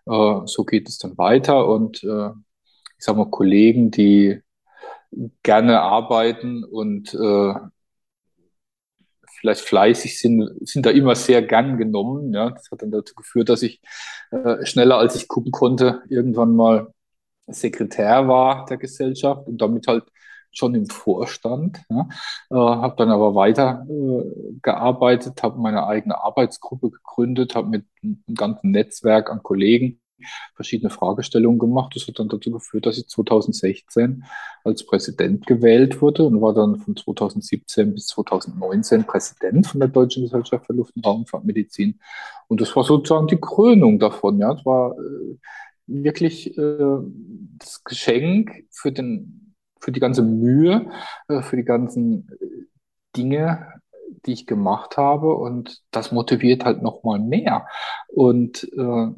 [0.06, 2.30] Äh, so geht es dann weiter und äh,
[2.98, 4.40] ich sage mal Kollegen, die
[5.42, 7.54] gerne arbeiten und äh,
[9.40, 12.32] vielleicht fleißig sind, sind da immer sehr gern genommen.
[12.32, 13.80] Ja, das hat dann dazu geführt, dass ich
[14.30, 16.92] äh, schneller als ich gucken konnte, irgendwann mal
[17.46, 20.04] Sekretär war der Gesellschaft und damit halt
[20.54, 22.08] schon im Vorstand, ja,
[22.50, 28.22] äh, habe dann aber weiter äh, gearbeitet, habe meine eigene Arbeitsgruppe gegründet, habe mit einem
[28.34, 30.00] ganzen Netzwerk an Kollegen
[30.54, 31.92] verschiedene Fragestellungen gemacht.
[31.94, 34.24] Das hat dann dazu geführt, dass ich 2016
[34.62, 40.22] als Präsident gewählt wurde und war dann von 2017 bis 2019 Präsident von der Deutschen
[40.22, 42.00] Gesellschaft für Luft- und Raumfahrtmedizin.
[42.48, 44.38] Und das war sozusagen die Krönung davon.
[44.38, 45.36] Ja, es war äh,
[45.86, 46.98] wirklich äh,
[47.58, 49.53] das Geschenk für den
[49.84, 50.90] für die ganze Mühe,
[51.28, 52.66] äh, für die ganzen äh,
[53.16, 53.68] Dinge,
[54.24, 55.34] die ich gemacht habe.
[55.34, 57.66] Und das motiviert halt nochmal mehr.
[58.08, 59.08] Und äh,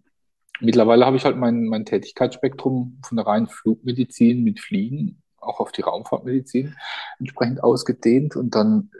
[0.60, 5.70] mittlerweile habe ich halt mein, mein Tätigkeitsspektrum von der reinen Flugmedizin mit Fliegen auch auf
[5.70, 6.74] die Raumfahrtmedizin
[7.20, 8.90] entsprechend ausgedehnt und dann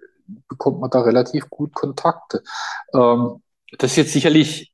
[0.49, 2.45] bekommt man da relativ gut Kontakte.
[2.95, 3.43] Ähm,
[3.79, 4.73] das ist jetzt sicherlich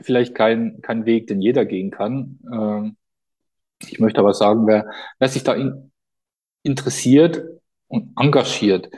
[0.00, 2.40] vielleicht kein, kein Weg, den jeder gehen kann.
[2.52, 2.96] Ähm,
[3.80, 5.91] ich möchte aber sagen, wer, wer sich da in,
[6.62, 7.44] interessiert
[7.88, 8.90] und engagiert,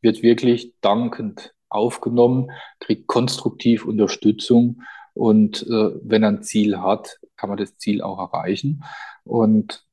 [0.00, 4.82] wird wirklich dankend aufgenommen, kriegt konstruktiv Unterstützung
[5.14, 8.84] und äh, wenn er ein Ziel hat, kann man das Ziel auch erreichen.
[9.24, 9.84] Und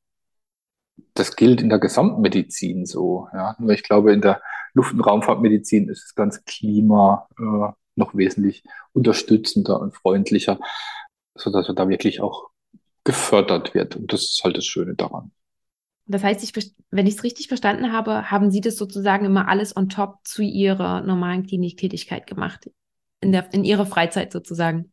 [1.13, 3.27] das gilt in der Gesamtmedizin so.
[3.33, 3.55] Ja.
[3.59, 4.41] Nur ich glaube, in der
[4.73, 8.63] Luft- und Raumfahrtmedizin ist das ganze Klima äh, noch wesentlich
[8.93, 10.59] unterstützender und freundlicher,
[11.35, 12.49] sodass er da wirklich auch
[13.03, 13.95] gefördert wird.
[13.95, 15.31] Und das ist halt das Schöne daran.
[16.11, 19.77] Das heißt, ich, wenn ich es richtig verstanden habe, haben Sie das sozusagen immer alles
[19.77, 22.71] on top zu Ihrer normalen Kliniktätigkeit gemacht,
[23.21, 24.91] in, der, in Ihrer Freizeit sozusagen.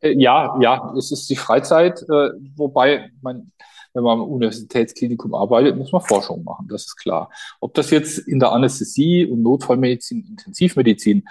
[0.00, 3.52] Äh, ja, ja, es ist die Freizeit, äh, wobei man,
[3.92, 7.30] wenn man am Universitätsklinikum arbeitet, muss man Forschung machen, das ist klar.
[7.60, 11.24] Ob das jetzt in der Anästhesie und Notfallmedizin, Intensivmedizin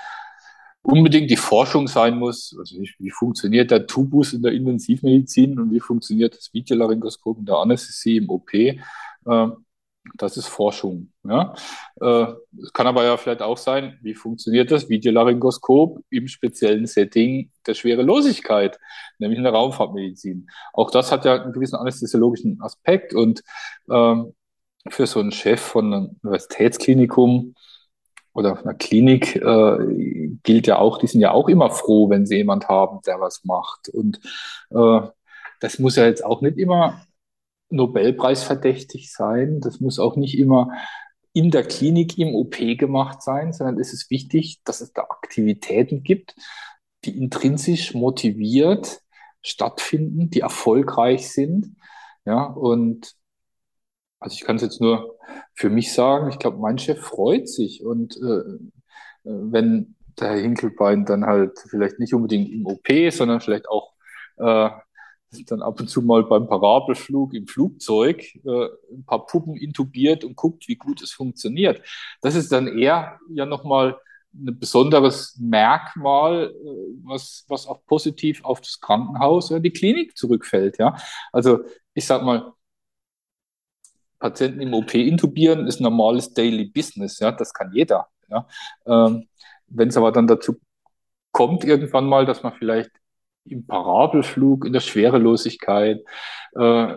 [0.88, 5.72] unbedingt die Forschung sein muss, also wie, wie funktioniert der Tubus in der Intensivmedizin und
[5.72, 8.52] wie funktioniert das Videolaryngoskop in der Anästhesie im OP,
[10.16, 11.12] das ist Forschung.
[11.24, 11.54] Ja?
[12.00, 12.28] Äh,
[12.62, 17.74] es kann aber ja vielleicht auch sein, wie funktioniert das Videolaryngoskop im speziellen Setting der
[17.74, 18.80] Schwerelosigkeit,
[19.20, 20.50] nämlich in der Raumfahrtmedizin.
[20.74, 23.44] Auch das hat ja einen gewissen anästhesiologischen Aspekt und
[23.90, 24.34] ähm,
[24.90, 27.56] für so einen Chef von einem Universitätsklinikum
[28.34, 32.38] oder einer Klinik äh, gilt ja auch, die sind ja auch immer froh, wenn sie
[32.38, 33.90] jemand haben, der was macht.
[33.90, 34.20] Und
[34.70, 35.02] äh,
[35.60, 37.02] das muss ja jetzt auch nicht immer
[37.70, 39.60] Nobelpreis verdächtig sein.
[39.60, 40.72] Das muss auch nicht immer
[41.34, 46.04] in der Klinik im OP gemacht sein, sondern es ist wichtig, dass es da Aktivitäten
[46.04, 46.36] gibt,
[47.06, 49.02] die intrinsisch motiviert
[49.42, 51.76] stattfinden, die erfolgreich sind.
[52.26, 53.16] Ja, und
[54.20, 55.18] also ich kann es jetzt nur
[55.54, 58.60] für mich sagen, ich glaube, mein Chef freut sich und äh, äh
[59.24, 63.94] wenn der Herr Hinkelbein dann halt vielleicht nicht unbedingt im OP, sondern vielleicht auch
[64.38, 64.70] äh,
[65.48, 70.36] dann ab und zu mal beim Parabelflug im Flugzeug äh, ein paar Puppen intubiert und
[70.36, 71.82] guckt, wie gut es funktioniert.
[72.22, 73.98] Das ist dann eher ja nochmal
[74.34, 80.78] ein besonderes Merkmal, äh, was, was auch positiv auf das Krankenhaus oder die Klinik zurückfällt.
[80.78, 80.96] Ja?
[81.32, 81.60] Also
[81.94, 82.54] ich sag mal,
[84.20, 88.08] Patienten im OP intubieren ist normales Daily Business, ja, das kann jeder.
[88.30, 88.48] Ja?
[88.86, 89.28] Ähm,
[89.68, 90.56] Wenn es aber dann dazu
[91.32, 92.92] kommt, irgendwann mal, dass man vielleicht
[93.52, 96.04] im Parabelflug, in der Schwerelosigkeit,
[96.56, 96.96] äh,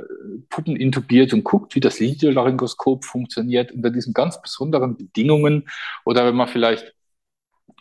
[0.49, 5.69] Puppen intubiert und guckt, wie das Lidollaryngoskop funktioniert unter diesen ganz besonderen Bedingungen.
[6.05, 6.95] Oder wenn man vielleicht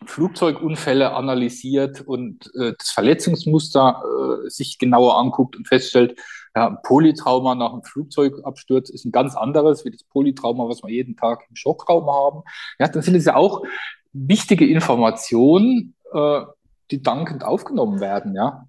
[0.05, 4.01] Flugzeugunfälle analysiert und äh, das Verletzungsmuster
[4.45, 6.17] äh, sich genauer anguckt und feststellt,
[6.55, 10.89] ja, ein Polytrauma nach einem Flugzeugabsturz ist ein ganz anderes wie das Polytrauma, was wir
[10.89, 12.41] jeden Tag im Schockraum haben.
[12.79, 13.63] Ja, dann sind es ja auch
[14.13, 16.41] wichtige Informationen, äh,
[16.91, 18.67] die dankend aufgenommen werden, ja.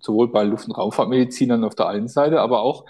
[0.00, 2.84] Sowohl bei Luft- und Raumfahrtmedizinern auf der einen Seite, aber auch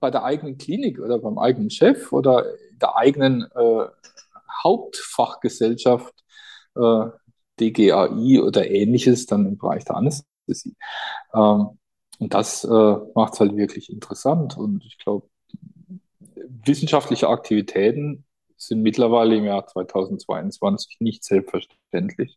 [0.00, 3.86] bei der eigenen Klinik oder beim eigenen Chef oder der eigenen äh,
[4.62, 6.14] Hauptfachgesellschaft,
[6.76, 7.06] äh,
[7.60, 10.76] DGAI oder ähnliches, dann im Bereich der Anästhesie.
[11.34, 11.78] Ähm,
[12.18, 14.56] und das äh, macht es halt wirklich interessant.
[14.56, 15.28] Und ich glaube,
[16.64, 18.24] wissenschaftliche Aktivitäten
[18.56, 22.36] sind mittlerweile im Jahr 2022 nicht selbstverständlich.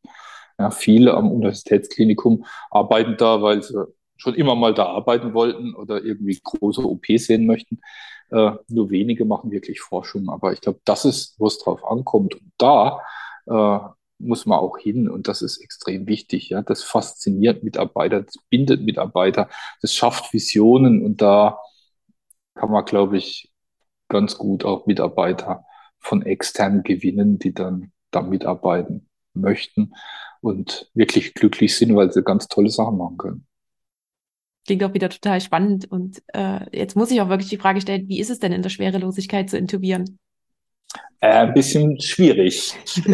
[0.62, 3.84] Ja, viele am Universitätsklinikum arbeiten da, weil sie
[4.18, 7.80] schon immer mal da arbeiten wollten oder irgendwie große OP sehen möchten.
[8.30, 10.30] Äh, nur wenige machen wirklich Forschung.
[10.30, 12.36] Aber ich glaube, das ist, wo es drauf ankommt.
[12.36, 13.00] Und da
[13.48, 13.80] äh,
[14.20, 16.50] muss man auch hin und das ist extrem wichtig.
[16.50, 19.50] Ja, das fasziniert Mitarbeiter, das bindet Mitarbeiter,
[19.82, 21.60] das schafft Visionen und da
[22.56, 23.52] kann man, glaube ich,
[24.10, 25.66] ganz gut auch Mitarbeiter
[26.00, 29.94] von extern gewinnen, die dann da mitarbeiten möchten
[30.42, 33.48] und wirklich glücklich sind, weil sie ganz tolle Sachen machen können.
[34.66, 35.90] Klingt auch wieder total spannend.
[35.90, 38.62] Und äh, jetzt muss ich auch wirklich die Frage stellen, wie ist es denn in
[38.62, 40.20] der Schwerelosigkeit zu intubieren?
[41.20, 42.74] Äh, ein bisschen schwierig.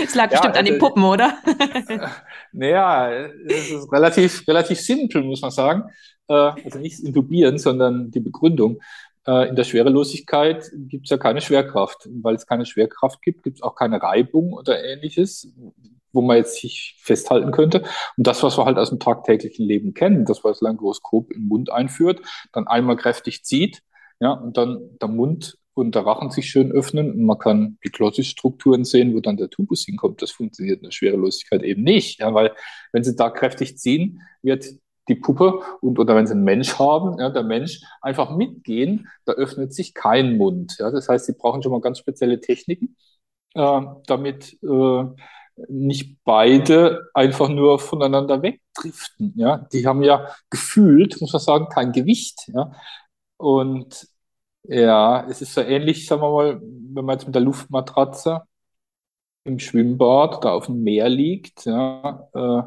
[0.00, 1.36] Es lag bestimmt ja, an den äh, Puppen, oder?
[2.52, 3.10] naja,
[3.46, 5.82] es ist relativ, relativ simpel, muss man sagen.
[6.28, 8.80] Äh, also nicht Intubieren, sondern die Begründung.
[9.28, 12.08] Äh, in der Schwerelosigkeit gibt es ja keine Schwerkraft.
[12.22, 15.52] Weil es keine Schwerkraft gibt, gibt es auch keine Reibung oder ähnliches,
[16.12, 17.82] wo man jetzt sich festhalten könnte.
[18.16, 21.46] Und das, was wir halt aus dem tagtäglichen Leben kennen, das, was das Langoskop im
[21.46, 23.82] Mund einführt, dann einmal kräftig zieht,
[24.18, 27.90] ja, und dann der Mund und der Rachen sich schön öffnen und man kann die
[27.90, 30.22] Glottisstrukturen sehen, wo dann der Tubus hinkommt.
[30.22, 32.52] Das funktioniert in der Schwerelosigkeit eben nicht, ja, weil
[32.92, 34.64] wenn sie da kräftig ziehen, wird
[35.08, 39.32] die Puppe und oder wenn sie einen Mensch haben, ja, der Mensch einfach mitgehen, da
[39.32, 40.76] öffnet sich kein Mund.
[40.78, 40.90] Ja.
[40.90, 42.96] Das heißt, sie brauchen schon mal ganz spezielle Techniken,
[43.54, 45.04] äh, damit äh,
[45.68, 49.32] nicht beide einfach nur voneinander wegdriften.
[49.36, 49.66] Ja.
[49.72, 52.48] Die haben ja gefühlt, muss man sagen, kein Gewicht.
[52.54, 52.72] Ja.
[53.36, 54.06] Und
[54.64, 58.42] ja, es ist so ähnlich, sagen wir mal, wenn man jetzt mit der Luftmatratze
[59.44, 62.62] im Schwimmbad da auf dem Meer liegt, ja, äh,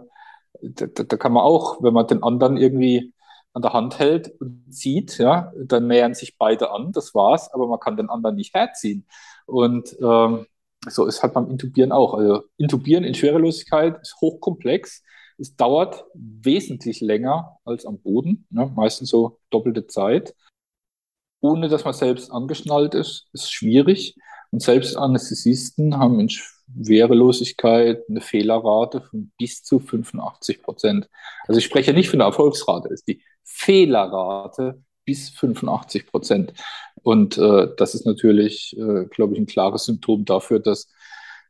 [0.62, 3.14] da, da kann man auch, wenn man den anderen irgendwie
[3.54, 7.68] an der Hand hält und zieht, ja, dann nähern sich beide an, das war's, aber
[7.68, 9.06] man kann den anderen nicht herziehen.
[9.46, 10.48] Und ähm,
[10.88, 12.14] so ist halt beim Intubieren auch.
[12.14, 15.04] Also Intubieren in Schwerelosigkeit ist hochkomplex.
[15.38, 18.72] Es dauert wesentlich länger als am Boden, ne?
[18.76, 20.34] meistens so doppelte Zeit
[21.42, 24.16] ohne dass man selbst angeschnallt ist, ist schwierig.
[24.52, 31.10] Und selbst Anästhesisten haben in Schwerelosigkeit eine Fehlerrate von bis zu 85 Prozent.
[31.48, 36.54] Also ich spreche nicht von der Erfolgsrate, es ist die Fehlerrate bis 85 Prozent.
[37.02, 40.88] Und äh, das ist natürlich, äh, glaube ich, ein klares Symptom dafür, dass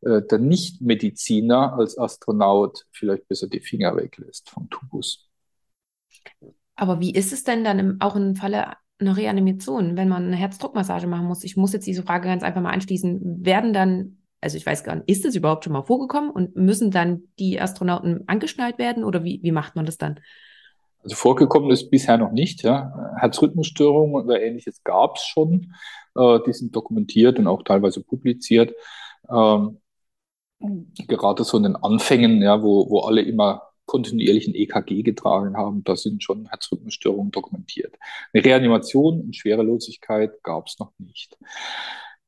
[0.02, 5.28] äh, der Nichtmediziner als Astronaut vielleicht besser die Finger weglässt vom Tubus.
[6.76, 10.36] Aber wie ist es denn dann im, auch im Falle eine Reanimation, wenn man eine
[10.36, 11.44] Herzdruckmassage machen muss?
[11.44, 13.46] Ich muss jetzt diese Frage ganz einfach mal anschließen.
[13.46, 16.92] Werden dann, also ich weiß gar nicht, ist das überhaupt schon mal vorgekommen und müssen
[16.92, 20.20] dann die Astronauten angeschnallt werden oder wie, wie macht man das dann?
[21.04, 22.64] Also vorgekommen ist bisher noch nicht.
[22.64, 23.12] Ja.
[23.18, 25.74] Herzrhythmusstörungen oder ähnliches gab es schon.
[26.16, 28.74] Äh, die sind dokumentiert und auch teilweise publiziert.
[29.30, 29.80] Ähm,
[31.08, 35.98] gerade so in den Anfängen, ja, wo, wo alle immer kontinuierlichen EKG getragen haben, da
[35.98, 37.94] sind schon Herzrhythmusstörungen dokumentiert.
[38.32, 41.38] Eine Reanimation in Schwerelosigkeit gab es noch nicht.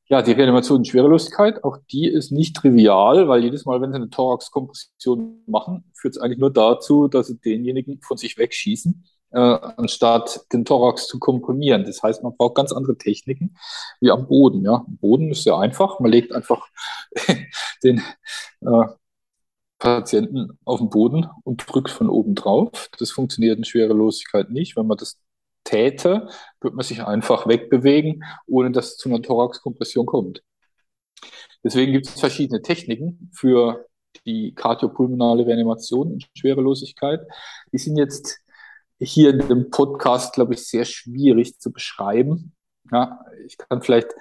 [0.08, 3.96] Ja, die Reanimation in Schwerelosigkeit, auch die ist nicht trivial, weil jedes Mal, wenn sie
[3.96, 9.38] eine Thoraxkompression machen, führt es eigentlich nur dazu, dass sie denjenigen von sich wegschießen, äh,
[9.38, 11.84] anstatt den Thorax zu komprimieren.
[11.86, 13.56] Das heißt, man braucht ganz andere Techniken
[14.02, 14.62] wie am Boden.
[14.66, 14.84] Ja.
[14.86, 15.98] Boden ist sehr einfach.
[15.98, 16.66] Man legt einfach
[17.82, 18.02] den
[18.60, 18.86] äh,
[19.78, 22.88] Patienten auf den Boden und drückt von oben drauf.
[22.98, 24.76] Das funktioniert in Schwerelosigkeit nicht.
[24.76, 25.18] Wenn man das
[25.64, 26.28] täte,
[26.60, 30.42] würde man sich einfach wegbewegen, ohne dass es zu einer Thoraxkompression kommt.
[31.62, 33.86] Deswegen gibt es verschiedene Techniken für
[34.26, 37.20] die kardiopulmonale Reanimation in Schwerelosigkeit.
[37.72, 38.38] Die sind jetzt
[39.00, 42.54] hier in dem Podcast, glaube ich, sehr schwierig zu beschreiben.
[42.92, 44.14] Ja, ich kann vielleicht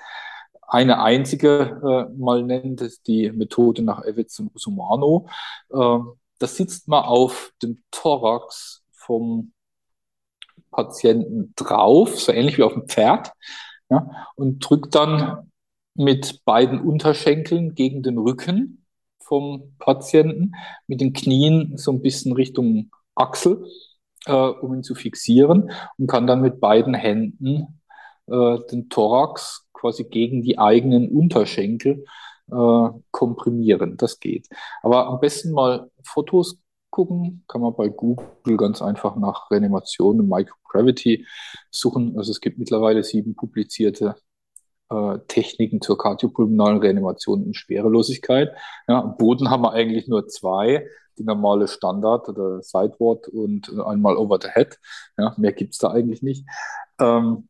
[0.68, 5.28] eine einzige äh, mal nennen, das die Methode nach Evitz und Usumano.
[5.70, 5.99] Äh,
[6.39, 9.53] da sitzt man auf dem Thorax vom
[10.72, 13.32] Patienten drauf, so ähnlich wie auf dem Pferd,
[13.89, 15.51] ja, und drückt dann
[15.95, 18.86] mit beiden Unterschenkeln gegen den Rücken
[19.20, 20.53] vom Patienten,
[20.88, 23.66] mit den Knien so ein bisschen Richtung Achsel,
[24.26, 27.80] äh, um ihn zu fixieren und kann dann mit beiden Händen
[28.28, 32.06] äh, den Thorax quasi gegen die eigenen Unterschenkel
[32.50, 33.98] äh, komprimieren.
[33.98, 34.48] Das geht.
[34.82, 36.58] Aber am besten mal Fotos
[36.90, 41.26] gucken, kann man bei Google ganz einfach nach Reanimation und Microgravity
[41.70, 42.18] suchen.
[42.18, 44.16] Also es gibt mittlerweile sieben publizierte
[44.90, 48.52] äh, Techniken zur kardiopulmonalen Reanimation und Schwerelosigkeit.
[48.88, 54.16] Ja, am Boden haben wir eigentlich nur zwei, die normale Standard oder Sideward und einmal
[54.16, 54.78] Over the Head.
[55.18, 56.46] Ja, mehr gibt's da eigentlich nicht.
[57.00, 57.50] Ähm,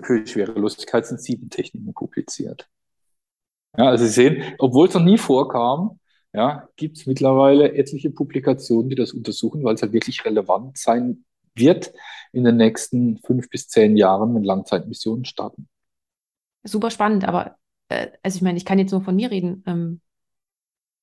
[0.00, 2.68] für die Schwerelosigkeit sind sieben Techniken publiziert.
[3.76, 5.98] Ja, also Sie sehen, obwohl es noch nie vorkam,
[6.32, 11.24] ja, gibt es mittlerweile etliche Publikationen, die das untersuchen, weil es halt wirklich relevant sein
[11.54, 11.92] wird
[12.32, 15.68] in den nächsten fünf bis zehn Jahren, wenn Langzeitmissionen starten.
[16.64, 17.56] Super spannend, aber
[17.88, 19.62] äh, also ich meine, ich kann jetzt nur von mir reden.
[19.66, 20.00] Ähm,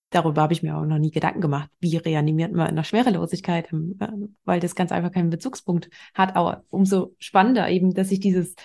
[0.10, 3.72] darüber habe ich mir auch noch nie Gedanken gemacht, wie reanimiert man in der Schwerelosigkeit,
[3.72, 4.08] ähm, äh,
[4.46, 6.36] weil das ganz einfach keinen Bezugspunkt hat.
[6.36, 8.56] Aber umso spannender eben, dass sich dieses,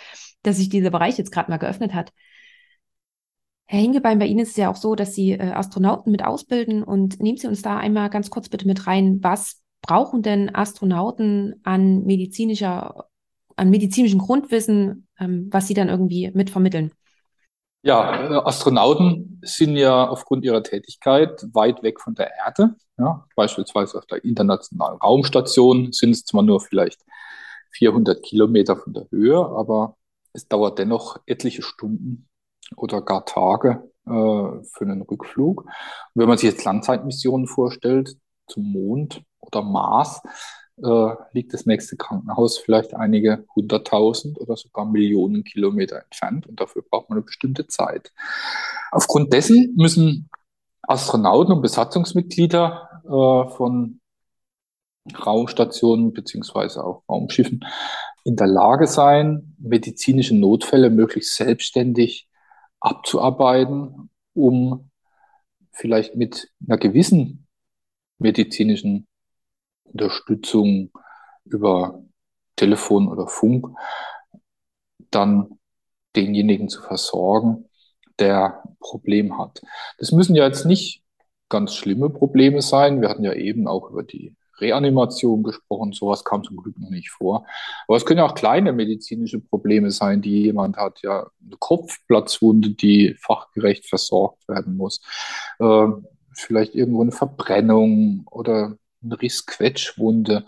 [0.42, 2.12] dass sich dieser Bereich jetzt gerade mal geöffnet hat.
[3.66, 6.82] Herr Hingebein, bei Ihnen ist es ja auch so, dass Sie äh, Astronauten mit ausbilden
[6.82, 9.18] und nehmen Sie uns da einmal ganz kurz bitte mit rein.
[9.22, 13.06] Was brauchen denn Astronauten an medizinischer,
[13.56, 16.92] an medizinischem Grundwissen, ähm, was Sie dann irgendwie mit vermitteln?
[17.84, 22.74] Ja, äh, Astronauten sind ja aufgrund ihrer Tätigkeit weit weg von der Erde.
[22.98, 27.00] Ja, beispielsweise auf der internationalen Raumstation sind es zwar nur vielleicht
[27.72, 29.96] 400 Kilometer von der Höhe, aber
[30.32, 32.28] es dauert dennoch etliche Stunden,
[32.76, 35.64] oder gar Tage äh, für einen Rückflug.
[35.64, 35.70] Und
[36.14, 38.16] wenn man sich jetzt Langzeitmissionen vorstellt,
[38.46, 40.22] zum Mond oder Mars,
[40.82, 46.82] äh, liegt das nächste Krankenhaus vielleicht einige hunderttausend oder sogar Millionen Kilometer entfernt und dafür
[46.82, 48.12] braucht man eine bestimmte Zeit.
[48.90, 50.30] Aufgrund dessen müssen
[50.82, 54.00] Astronauten und Besatzungsmitglieder äh, von
[55.24, 57.64] Raumstationen beziehungsweise auch Raumschiffen
[58.24, 62.28] in der Lage sein, medizinische Notfälle möglichst selbstständig
[62.80, 64.90] abzuarbeiten, um
[65.72, 67.46] vielleicht mit einer gewissen
[68.18, 69.06] medizinischen
[69.84, 70.90] Unterstützung
[71.44, 72.02] über
[72.56, 73.68] Telefon oder Funk
[75.10, 75.58] dann
[76.16, 77.68] denjenigen zu versorgen,
[78.18, 79.62] der Problem hat.
[79.98, 81.02] Das müssen ja jetzt nicht
[81.48, 83.00] ganz schlimme Probleme sein.
[83.00, 85.92] Wir hatten ja eben auch über die Reanimation gesprochen.
[85.92, 87.46] Sowas kam zum Glück noch nicht vor.
[87.86, 91.00] Aber es können ja auch kleine medizinische Probleme sein, die jemand hat.
[91.02, 95.00] Ja, eine Kopfplatzwunde, die fachgerecht versorgt werden muss.
[95.58, 95.86] Äh,
[96.32, 98.76] vielleicht irgendwo eine Verbrennung oder
[99.12, 100.46] Rissquetschwunde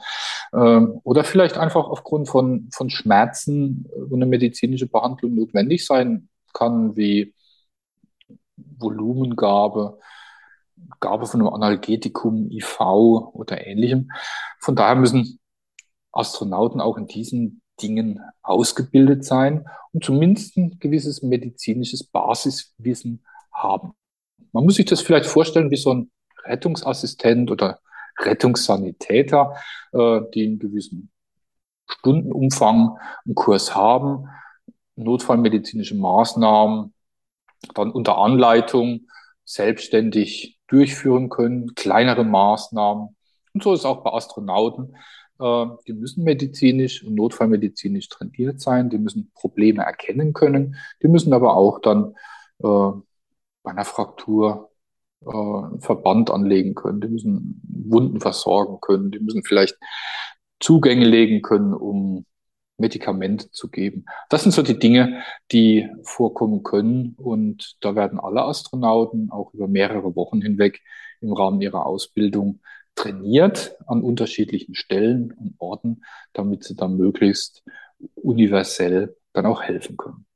[0.53, 6.97] äh, oder vielleicht einfach aufgrund von, von Schmerzen, wo eine medizinische Behandlung notwendig sein kann,
[6.97, 7.35] wie
[8.57, 9.99] Volumengabe,
[11.01, 14.11] Gabe von einem Analgetikum, IV oder ähnlichem.
[14.61, 15.39] Von daher müssen
[16.13, 23.93] Astronauten auch in diesen Dingen ausgebildet sein und zumindest ein gewisses medizinisches Basiswissen haben.
[24.53, 26.11] Man muss sich das vielleicht vorstellen wie so ein
[26.45, 27.81] Rettungsassistent oder
[28.19, 29.55] Rettungssanitäter,
[29.93, 31.11] äh, die einen gewissen
[31.89, 34.29] Stundenumfang einen Kurs haben,
[34.97, 36.95] notfallmedizinische Maßnahmen,
[37.75, 39.09] dann unter Anleitung
[39.45, 43.17] selbstständig durchführen können, kleinere Maßnahmen.
[43.55, 44.97] Und so ist auch bei Astronauten.
[45.39, 51.33] Äh, die müssen medizinisch und notfallmedizinisch trainiert sein, die müssen Probleme erkennen können, die müssen
[51.33, 52.15] aber auch dann
[52.59, 53.01] äh,
[53.63, 54.71] bei einer Fraktur
[55.25, 59.77] äh, einen Verband anlegen können, die müssen Wunden versorgen können, die müssen vielleicht
[60.61, 62.25] Zugänge legen können, um
[62.79, 64.05] Medikamente zu geben.
[64.29, 67.15] Das sind so die Dinge, die vorkommen können.
[67.17, 70.81] Und da werden alle Astronauten auch über mehrere Wochen hinweg
[71.21, 72.61] im Rahmen ihrer Ausbildung
[72.95, 76.03] trainiert an unterschiedlichen Stellen und Orten,
[76.33, 77.63] damit sie dann möglichst
[78.15, 80.27] universell dann auch helfen können.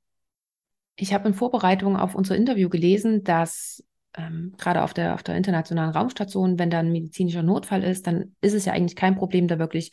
[0.96, 3.82] Ich habe in Vorbereitung auf unser Interview gelesen, dass
[4.16, 8.34] ähm, gerade auf der, auf der internationalen Raumstation, wenn da ein medizinischer Notfall ist, dann
[8.40, 9.92] ist es ja eigentlich kein Problem, da wirklich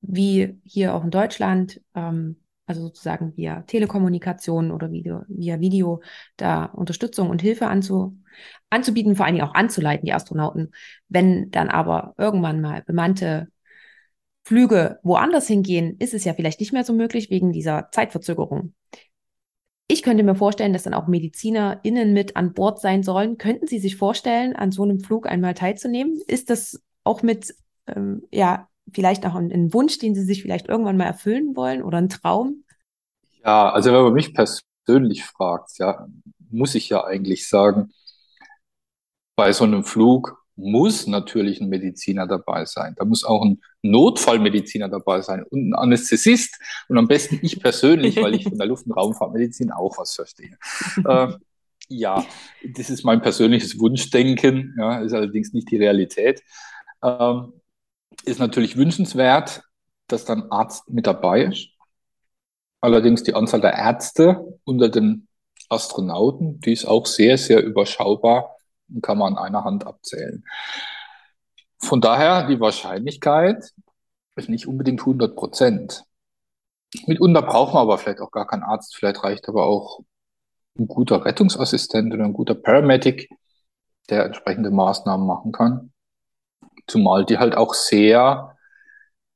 [0.00, 6.02] wie hier auch in Deutschland, ähm, also sozusagen via Telekommunikation oder Video, via Video,
[6.36, 8.18] da Unterstützung und Hilfe anzu,
[8.70, 10.72] anzubieten, vor allen Dingen auch anzuleiten, die Astronauten.
[11.08, 13.48] Wenn dann aber irgendwann mal bemannte
[14.44, 18.74] Flüge woanders hingehen, ist es ja vielleicht nicht mehr so möglich wegen dieser Zeitverzögerung.
[19.88, 23.38] Ich könnte mir vorstellen, dass dann auch MedizinerInnen mit an Bord sein sollen.
[23.38, 26.20] Könnten Sie sich vorstellen, an so einem Flug einmal teilzunehmen?
[26.26, 27.54] Ist das auch mit,
[27.86, 31.82] ähm, ja, vielleicht auch ein, ein, Wunsch, den Sie sich vielleicht irgendwann mal erfüllen wollen
[31.82, 32.64] oder ein Traum?
[33.44, 36.08] Ja, also wenn man mich persönlich fragt, ja,
[36.50, 37.92] muss ich ja eigentlich sagen,
[39.36, 42.94] bei so einem Flug muss natürlich ein Mediziner dabei sein.
[42.96, 48.16] Da muss auch ein Notfallmediziner dabei sein und ein Anästhesist und am besten ich persönlich,
[48.16, 50.56] weil ich von der Luft- und Raumfahrtmedizin auch was verstehe.
[51.06, 51.28] äh,
[51.88, 52.24] ja,
[52.74, 56.42] das ist mein persönliches Wunschdenken, ja, ist allerdings nicht die Realität.
[57.02, 57.52] Ähm,
[58.24, 59.62] ist natürlich wünschenswert,
[60.08, 61.68] dass dann Arzt mit dabei ist.
[62.80, 65.28] Allerdings die Anzahl der Ärzte unter den
[65.68, 68.55] Astronauten, die ist auch sehr, sehr überschaubar
[69.02, 70.44] kann man an einer Hand abzählen.
[71.78, 73.72] Von daher die Wahrscheinlichkeit
[74.36, 76.04] ist nicht unbedingt 100 Prozent.
[77.06, 80.00] Mitunter braucht man aber vielleicht auch gar keinen Arzt, vielleicht reicht aber auch
[80.78, 83.28] ein guter Rettungsassistent oder ein guter Paramedic,
[84.08, 85.92] der entsprechende Maßnahmen machen kann.
[86.86, 88.56] Zumal die halt auch sehr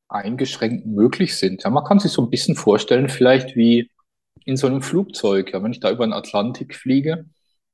[0.08, 1.62] eingeschränkt möglich sind.
[1.62, 3.90] Ja, man kann sich so ein bisschen vorstellen, vielleicht wie
[4.44, 5.52] in so einem Flugzeug.
[5.52, 7.26] Ja, wenn ich da über den Atlantik fliege,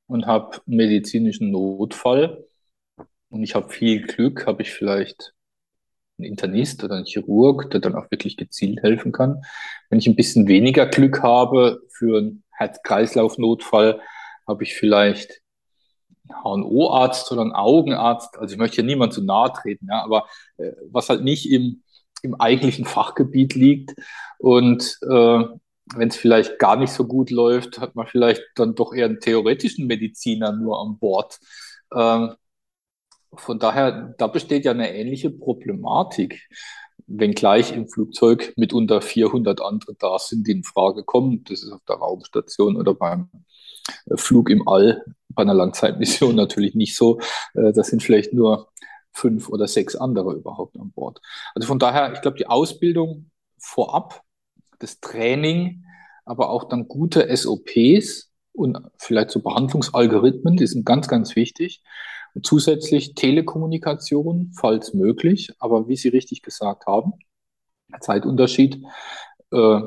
[0.07, 2.45] und habe medizinischen Notfall
[3.29, 5.35] und ich habe viel Glück, habe ich vielleicht
[6.19, 9.43] einen Internist oder einen Chirurg, der dann auch wirklich gezielt helfen kann.
[9.91, 14.01] Wenn ich ein bisschen weniger Glück habe für einen Herz-Kreislauf-Notfall,
[14.47, 15.43] habe ich vielleicht
[16.29, 18.39] einen HNO-Arzt oder einen Augenarzt.
[18.39, 20.27] Also ich möchte hier niemand zu nahe treten, ja, aber
[20.57, 21.83] äh, was halt nicht im,
[22.23, 23.95] im eigentlichen Fachgebiet liegt.
[24.39, 25.45] Und äh,
[25.95, 29.21] wenn es vielleicht gar nicht so gut läuft, hat man vielleicht dann doch eher einen
[29.21, 31.39] theoretischen Mediziner nur an Bord.
[31.95, 32.35] Ähm,
[33.35, 36.49] von daher, da besteht ja eine ähnliche Problematik,
[37.07, 41.45] wenngleich im Flugzeug mitunter 400 andere da sind, die in Frage kommen.
[41.45, 43.29] Das ist auf der Raumstation oder beim
[44.07, 47.21] äh, Flug im All bei einer Langzeitmission natürlich nicht so.
[47.55, 48.69] Äh, das sind vielleicht nur
[49.13, 51.21] fünf oder sechs andere überhaupt an Bord.
[51.55, 54.23] Also von daher, ich glaube, die Ausbildung vorab
[54.79, 55.85] das Training,
[56.25, 61.83] aber auch dann gute SOPs und vielleicht so Behandlungsalgorithmen, die sind ganz, ganz wichtig.
[62.35, 67.15] Und zusätzlich Telekommunikation, falls möglich, aber wie Sie richtig gesagt haben,
[68.01, 68.83] Zeitunterschied
[69.53, 69.81] äh,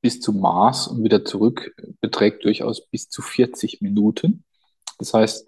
[0.00, 4.44] bis zum Mars und wieder zurück beträgt durchaus bis zu 40 Minuten.
[4.98, 5.46] Das heißt,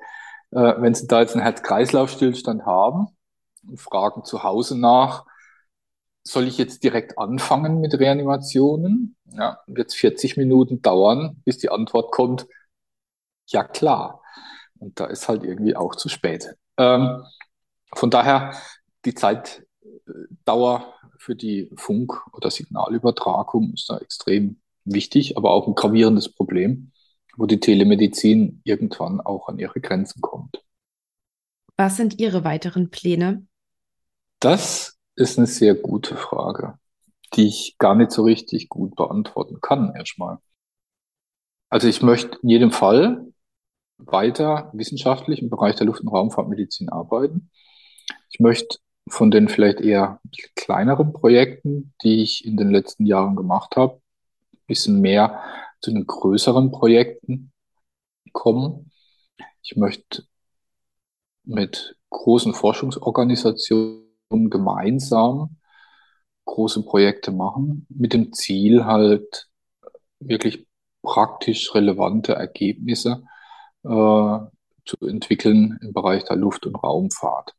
[0.50, 3.08] äh, wenn Sie da jetzt einen Herz-Kreislauf-Stillstand haben
[3.66, 5.24] und fragen zu Hause nach,
[6.22, 9.16] soll ich jetzt direkt anfangen mit Reanimationen?
[9.32, 12.46] Ja, wird es 40 Minuten dauern, bis die Antwort kommt,
[13.46, 14.22] ja klar.
[14.78, 16.54] Und da ist halt irgendwie auch zu spät.
[16.76, 17.22] Ähm,
[17.94, 18.54] von daher
[19.04, 26.32] die Zeitdauer für die Funk- oder Signalübertragung ist da extrem wichtig, aber auch ein gravierendes
[26.32, 26.92] Problem,
[27.36, 30.62] wo die Telemedizin irgendwann auch an ihre Grenzen kommt.
[31.76, 33.46] Was sind Ihre weiteren Pläne?
[34.38, 34.89] Das
[35.20, 36.78] ist eine sehr gute Frage,
[37.34, 40.38] die ich gar nicht so richtig gut beantworten kann erstmal.
[41.68, 43.26] Also ich möchte in jedem Fall
[43.98, 47.50] weiter wissenschaftlich im Bereich der Luft- und Raumfahrtmedizin arbeiten.
[48.30, 50.20] Ich möchte von den vielleicht eher
[50.56, 54.00] kleineren Projekten, die ich in den letzten Jahren gemacht habe,
[54.52, 55.42] ein bisschen mehr
[55.80, 57.52] zu den größeren Projekten
[58.32, 58.90] kommen.
[59.62, 60.24] Ich möchte
[61.44, 65.56] mit großen Forschungsorganisationen gemeinsam
[66.44, 69.48] große Projekte machen, mit dem Ziel halt
[70.20, 70.66] wirklich
[71.02, 73.22] praktisch relevante Ergebnisse
[73.84, 77.54] äh, zu entwickeln im Bereich der Luft- und Raumfahrt.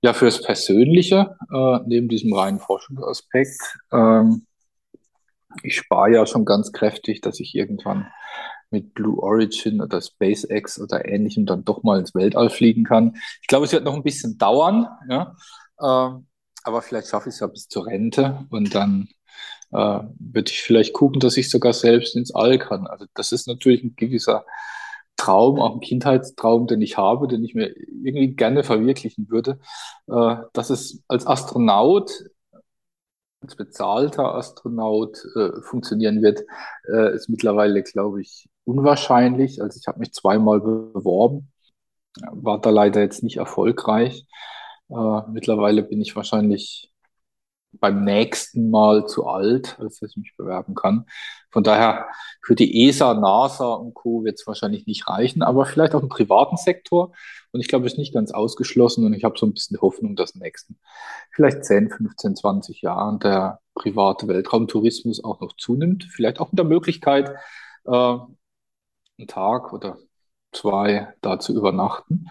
[0.00, 4.46] Ja, fürs Persönliche, äh, neben diesem reinen Forschungsaspekt, ähm,
[5.62, 8.10] ich spare ja schon ganz kräftig, dass ich irgendwann
[8.74, 13.16] mit Blue Origin oder SpaceX oder ähnlichem dann doch mal ins Weltall fliegen kann.
[13.40, 15.36] Ich glaube, es wird noch ein bisschen dauern, ja.
[15.80, 16.26] Ähm,
[16.64, 19.08] aber vielleicht schaffe ich es ja bis zur Rente und dann
[19.72, 22.86] äh, würde ich vielleicht gucken, dass ich sogar selbst ins All kann.
[22.86, 24.44] Also das ist natürlich ein gewisser
[25.16, 29.60] Traum, auch ein Kindheitstraum, den ich habe, den ich mir irgendwie gerne verwirklichen würde,
[30.08, 32.10] äh, dass es als Astronaut,
[33.40, 36.44] als bezahlter Astronaut äh, funktionieren wird,
[36.88, 39.62] äh, ist mittlerweile, glaube ich, unwahrscheinlich.
[39.62, 41.52] Also ich habe mich zweimal beworben,
[42.32, 44.26] war da leider jetzt nicht erfolgreich.
[44.90, 46.92] Äh, mittlerweile bin ich wahrscheinlich
[47.80, 51.06] beim nächsten Mal zu alt, als dass ich mich bewerben kann.
[51.50, 52.06] Von daher
[52.42, 54.24] für die ESA, NASA und Co.
[54.24, 57.12] wird es wahrscheinlich nicht reichen, aber vielleicht auch im privaten Sektor.
[57.52, 60.16] Und ich glaube, es ist nicht ganz ausgeschlossen und ich habe so ein bisschen Hoffnung,
[60.16, 60.78] dass in den nächsten
[61.30, 66.04] vielleicht 10, 15, 20 Jahren der private Weltraumtourismus auch noch zunimmt.
[66.10, 67.34] Vielleicht auch mit der Möglichkeit,
[67.86, 68.16] äh,
[69.18, 69.98] einen Tag oder
[70.52, 72.26] zwei da zu übernachten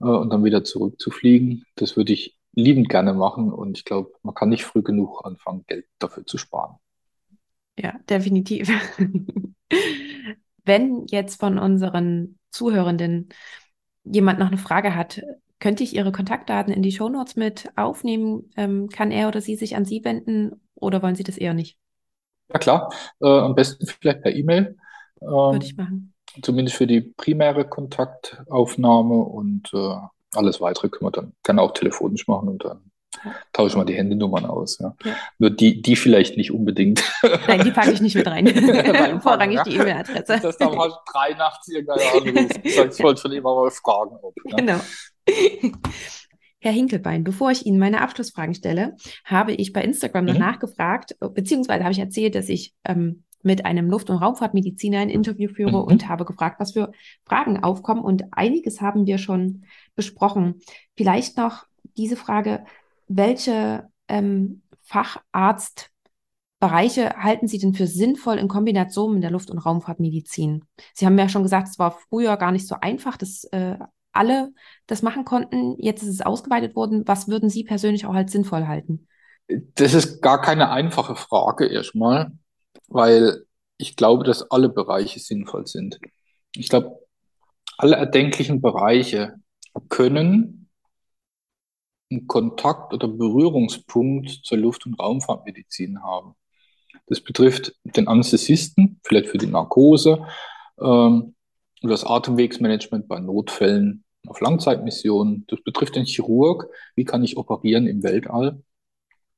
[0.00, 1.64] äh, und dann wieder zurückzufliegen.
[1.76, 5.64] Das würde ich liebend gerne machen und ich glaube, man kann nicht früh genug anfangen,
[5.66, 6.76] Geld dafür zu sparen.
[7.78, 8.68] Ja, definitiv.
[10.64, 13.28] Wenn jetzt von unseren Zuhörenden
[14.04, 15.22] jemand noch eine Frage hat,
[15.60, 18.50] könnte ich Ihre Kontaktdaten in die Shownotes mit aufnehmen?
[18.56, 21.78] Ähm, kann er oder sie sich an Sie wenden oder wollen Sie das eher nicht?
[22.52, 24.76] Ja klar, äh, am besten vielleicht per E-Mail.
[25.20, 26.14] Ähm, Würde ich machen.
[26.42, 29.94] Zumindest für die primäre Kontaktaufnahme und äh,
[30.34, 32.90] alles weitere können wir dann gerne auch telefonisch machen und dann
[33.52, 34.78] tauschen wir die Handynummern aus.
[34.78, 34.94] Ja.
[35.04, 35.12] ja.
[35.38, 37.02] Nur die, die vielleicht nicht unbedingt.
[37.46, 38.46] Nein, die packe ich nicht mit rein.
[39.22, 39.64] Vorrangig ja.
[39.64, 40.40] die E-Mail-Adresse.
[40.42, 42.60] Das dann mal drei nachts irgendeiner anruft.
[42.64, 44.16] Ich wollte schon immer mal fragen.
[44.22, 44.56] Ob, ja.
[44.56, 44.80] Genau.
[46.60, 50.28] Herr Hinkelbein, bevor ich Ihnen meine Abschlussfragen stelle, habe ich bei Instagram mhm.
[50.28, 55.10] danach gefragt, beziehungsweise habe ich erzählt, dass ich ähm, mit einem Luft- und Raumfahrtmediziner ein
[55.10, 55.84] Interview führe mhm.
[55.84, 56.92] und habe gefragt, was für
[57.24, 58.02] Fragen aufkommen.
[58.02, 59.64] Und einiges haben wir schon
[59.94, 60.60] besprochen.
[60.96, 61.64] Vielleicht noch
[61.96, 62.64] diese Frage,
[63.06, 65.90] welche ähm, Facharztbereiche
[67.16, 70.64] halten Sie denn für sinnvoll in Kombination mit der Luft- und Raumfahrtmedizin?
[70.94, 73.78] Sie haben ja schon gesagt, es war früher gar nicht so einfach, dass äh,
[74.12, 74.50] alle
[74.86, 75.76] das machen konnten.
[75.78, 77.04] Jetzt ist es ausgeweitet worden.
[77.06, 79.06] Was würden Sie persönlich auch als sinnvoll halten?
[79.46, 82.32] Das ist gar keine einfache Frage erstmal
[82.88, 83.44] weil
[83.76, 85.98] ich glaube, dass alle Bereiche sinnvoll sind.
[86.54, 86.98] Ich glaube,
[87.76, 89.36] alle erdenklichen Bereiche
[89.88, 90.68] können
[92.10, 96.34] einen Kontakt oder Berührungspunkt zur Luft- und Raumfahrtmedizin haben.
[97.06, 100.26] Das betrifft den Anästhesisten, vielleicht für die Narkose,
[100.80, 101.34] ähm,
[101.82, 105.44] das Atemwegsmanagement bei Notfällen auf Langzeitmissionen.
[105.48, 108.62] Das betrifft den Chirurg, wie kann ich operieren im Weltall.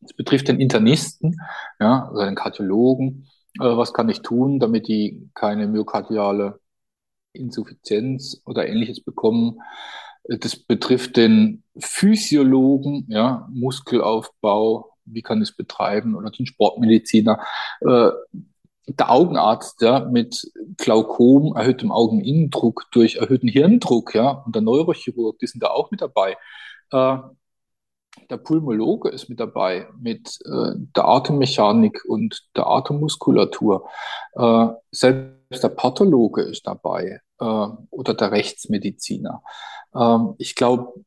[0.01, 1.41] Das betrifft den Internisten,
[1.79, 3.29] ja, also den Kardiologen,
[3.59, 6.59] äh, was kann ich tun, damit die keine myokardiale
[7.33, 9.61] Insuffizienz oder ähnliches bekommen.
[10.25, 17.41] Äh, das betrifft den Physiologen, ja, Muskelaufbau, wie kann ich es betreiben, oder den Sportmediziner.
[17.81, 18.11] Äh,
[18.87, 25.47] der Augenarzt, ja, mit Glaukom, erhöhtem Augeninnendruck durch erhöhten Hirndruck, ja, und der Neurochirurg, die
[25.47, 26.37] sind da auch mit dabei.
[26.91, 27.19] Äh,
[28.29, 33.89] der Pulmologe ist mit dabei, mit äh, der Atemmechanik und der Atemmuskulatur.
[34.35, 39.43] Äh, selbst der Pathologe ist dabei äh, oder der Rechtsmediziner.
[39.95, 41.05] Ähm, ich glaube,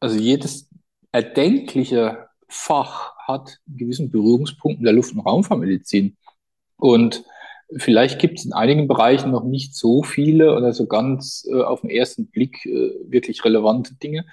[0.00, 0.68] also jedes
[1.12, 6.16] erdenkliche Fach hat einen gewissen Berührungspunkt in der Luft- und Raumfahrtmedizin.
[6.76, 7.24] Und
[7.76, 11.82] Vielleicht gibt es in einigen Bereichen noch nicht so viele oder so ganz äh, auf
[11.82, 14.26] den ersten Blick äh, wirklich relevante Dinge.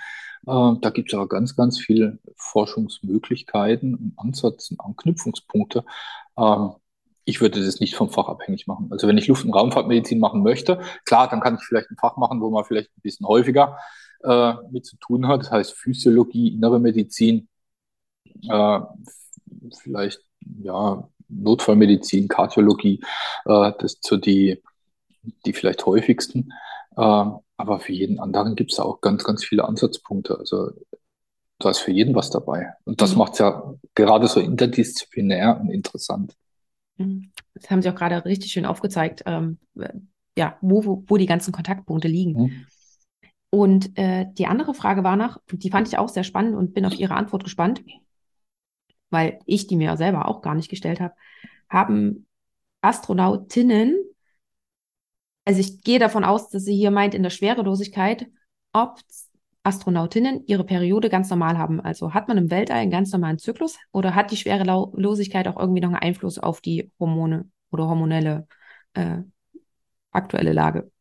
[0.48, 5.84] Äh, da gibt es aber ganz, ganz viele Forschungsmöglichkeiten und Ansätze Anknüpfungspunkte.
[6.38, 6.72] Ähm,
[7.26, 8.88] ich würde das nicht vom Fach abhängig machen.
[8.90, 12.16] Also wenn ich Luft- und Raumfahrtmedizin machen möchte, klar, dann kann ich vielleicht ein Fach
[12.16, 13.78] machen, wo man vielleicht ein bisschen häufiger
[14.24, 15.42] äh, mit zu tun hat.
[15.42, 17.50] Das heißt Physiologie, innere Medizin,
[18.50, 18.80] äh,
[19.82, 20.22] vielleicht
[20.62, 23.02] ja Notfallmedizin, Kardiologie,
[23.46, 24.64] äh, das sind so die,
[25.46, 26.54] die vielleicht häufigsten.
[26.96, 27.26] Äh,
[27.58, 30.38] aber für jeden anderen gibt es auch ganz, ganz viele Ansatzpunkte.
[30.38, 30.72] Also
[31.60, 32.74] da ist für jeden was dabei.
[32.86, 33.18] Und das mhm.
[33.20, 36.36] macht es ja gerade so interdisziplinär und interessant.
[36.98, 37.32] Mhm.
[37.56, 39.58] Das haben Sie auch gerade richtig schön aufgezeigt, ähm,
[40.38, 42.42] ja, wo, wo, wo, die ganzen Kontaktpunkte liegen.
[42.42, 42.66] Mhm.
[43.50, 46.86] Und äh, die andere Frage war noch, die fand ich auch sehr spannend und bin
[46.86, 47.84] auf Ihre Antwort gespannt,
[49.10, 51.16] weil ich die mir selber auch gar nicht gestellt habe.
[51.70, 52.28] Haben
[52.82, 53.96] Astronautinnen
[55.48, 58.28] also ich gehe davon aus, dass sie hier meint in der Schwerelosigkeit,
[58.74, 59.00] ob
[59.64, 61.80] Astronautinnen ihre Periode ganz normal haben.
[61.80, 65.80] Also hat man im Weltall einen ganz normalen Zyklus oder hat die Schwerelosigkeit auch irgendwie
[65.80, 68.46] noch einen Einfluss auf die Hormone oder hormonelle
[68.94, 69.20] äh,
[70.12, 70.92] aktuelle Lage?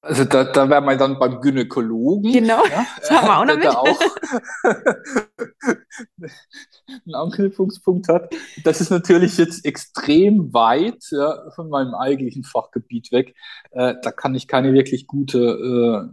[0.00, 2.32] Also da, da wären wir dann beim Gynäkologen.
[2.32, 3.64] Genau, ja, das haben wir auch noch mit.
[3.64, 3.86] Der auch
[7.06, 8.32] einen Anknüpfungspunkt hat.
[8.62, 13.34] Das ist natürlich jetzt extrem weit ja, von meinem eigentlichen Fachgebiet weg.
[13.72, 16.06] Äh, da kann ich keine wirklich gute äh,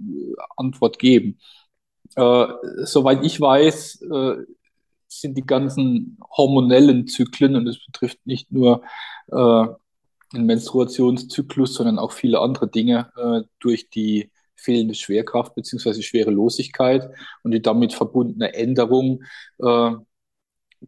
[0.58, 1.38] Antwort geben.
[2.16, 2.48] Äh,
[2.84, 4.38] soweit ich weiß, äh,
[5.08, 8.82] sind die ganzen hormonellen Zyklen, und das betrifft nicht nur
[9.28, 9.68] äh,
[10.34, 16.02] den Menstruationszyklus, sondern auch viele andere Dinge äh, durch die fehlende Schwerkraft bzw.
[16.02, 17.10] Schwerelosigkeit
[17.44, 19.24] und die damit verbundene Änderung
[19.60, 19.92] äh,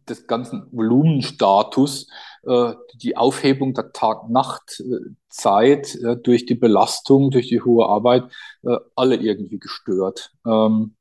[0.08, 2.08] des ganzen Volumenstatus,
[2.44, 8.30] äh, die Aufhebung der Tag-Nacht-Zeit äh, durch die Belastung, durch die hohe Arbeit,
[8.62, 10.32] äh, alle irgendwie gestört.
[10.46, 10.96] Ähm,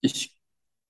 [0.00, 0.36] ich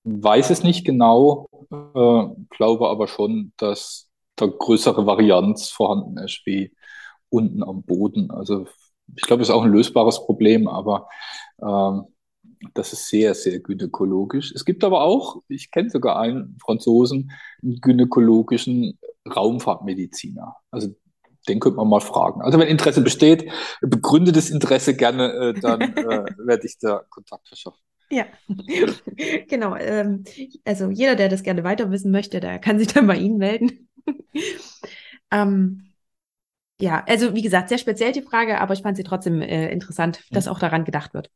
[0.05, 4.08] weiß es nicht genau, äh, glaube aber schon, dass
[4.41, 6.73] da größere Varianz vorhanden ist wie
[7.31, 8.31] unten am Boden.
[8.31, 8.67] Also
[9.17, 11.09] ich glaube, das ist auch ein lösbares Problem, aber
[11.63, 12.05] ähm,
[12.75, 14.53] das ist sehr, sehr gynäkologisch.
[14.53, 17.31] Es gibt aber auch, ich kenne sogar einen Franzosen,
[17.63, 18.99] einen gynäkologischen
[19.35, 20.57] Raumfahrtmediziner.
[20.71, 20.89] Also
[21.49, 22.43] den könnte man mal fragen.
[22.43, 27.81] Also wenn Interesse besteht, begründetes Interesse gerne, äh, dann äh, werde ich da Kontakt verschaffen.
[28.11, 28.25] Ja,
[29.49, 29.77] genau.
[29.77, 30.25] Ähm,
[30.65, 33.88] also jeder, der das gerne weiter wissen möchte, der kann sich dann bei Ihnen melden.
[35.31, 35.93] ähm,
[36.81, 40.25] ja, also wie gesagt, sehr speziell die Frage, aber ich fand sie trotzdem äh, interessant,
[40.31, 40.53] dass mhm.
[40.53, 41.31] auch daran gedacht wird.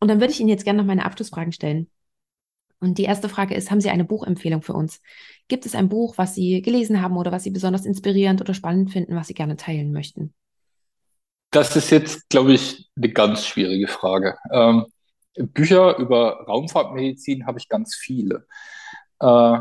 [0.00, 1.88] Und dann würde ich Ihnen jetzt gerne noch meine Abschlussfragen stellen.
[2.80, 5.02] Und die erste Frage ist, haben Sie eine Buchempfehlung für uns?
[5.48, 8.90] Gibt es ein Buch, was Sie gelesen haben oder was Sie besonders inspirierend oder spannend
[8.90, 10.34] finden, was Sie gerne teilen möchten?
[11.50, 14.36] Das ist jetzt, glaube ich, eine ganz schwierige Frage.
[14.50, 14.86] Ähm,
[15.36, 18.46] Bücher über Raumfahrtmedizin habe ich ganz viele.
[19.20, 19.58] Äh,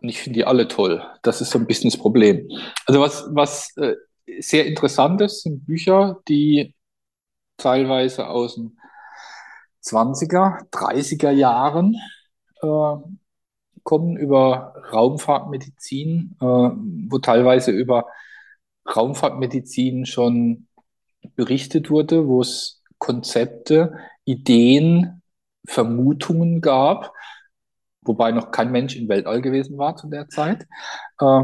[0.00, 1.02] und ich finde die alle toll.
[1.22, 2.48] Das ist so ein bisschen das Problem.
[2.86, 3.94] Also was, was äh,
[4.40, 6.74] sehr interessant ist, sind Bücher, die
[7.56, 8.78] teilweise aus den
[9.82, 11.96] 20er, 30er Jahren
[12.62, 12.96] äh,
[13.82, 18.06] kommen über Raumfahrtmedizin, äh, wo teilweise über
[18.94, 20.68] Raumfahrtmedizin schon
[21.34, 25.22] berichtet wurde, wo es Konzepte, Ideen,
[25.66, 27.12] Vermutungen gab,
[28.02, 30.66] wobei noch kein Mensch im Weltall gewesen war zu der Zeit.
[31.20, 31.42] Äh,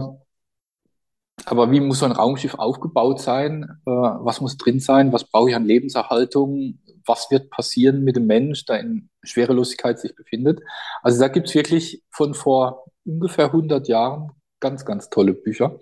[1.47, 3.65] aber wie muss so ein Raumschiff aufgebaut sein?
[3.87, 5.13] Äh, was muss drin sein?
[5.13, 6.79] Was brauche ich an Lebenserhaltung?
[7.07, 10.61] Was wird passieren mit dem Mensch, der in Schwerelosigkeit sich befindet?
[11.03, 15.79] Also da gibt es wirklich von vor ungefähr 100 Jahren ganz, ganz tolle Bücher.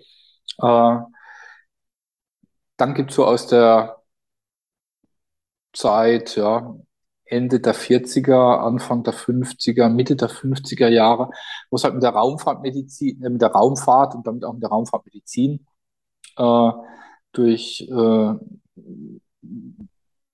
[0.59, 0.97] Äh,
[2.77, 4.03] dann gibt es so aus der
[5.73, 6.75] Zeit, ja,
[7.25, 11.29] Ende der 40er, Anfang der 50er, Mitte der 50er Jahre,
[11.69, 14.69] wo es halt mit der Raumfahrtmedizin, äh, mit der Raumfahrt und damit auch mit der
[14.69, 15.65] Raumfahrtmedizin
[16.37, 16.71] äh,
[17.33, 18.33] durch äh,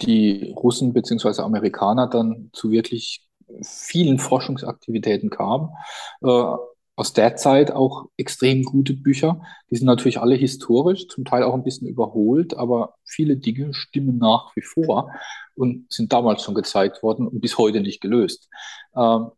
[0.01, 3.27] die Russen beziehungsweise Amerikaner dann zu wirklich
[3.63, 5.73] vielen Forschungsaktivitäten kam.
[6.21, 6.55] Äh,
[7.00, 9.41] aus der Zeit auch extrem gute Bücher.
[9.72, 14.18] Die sind natürlich alle historisch, zum Teil auch ein bisschen überholt, aber viele Dinge stimmen
[14.18, 15.10] nach wie vor
[15.56, 18.50] und sind damals schon gezeigt worden und bis heute nicht gelöst.
[18.97, 19.30] Ähm,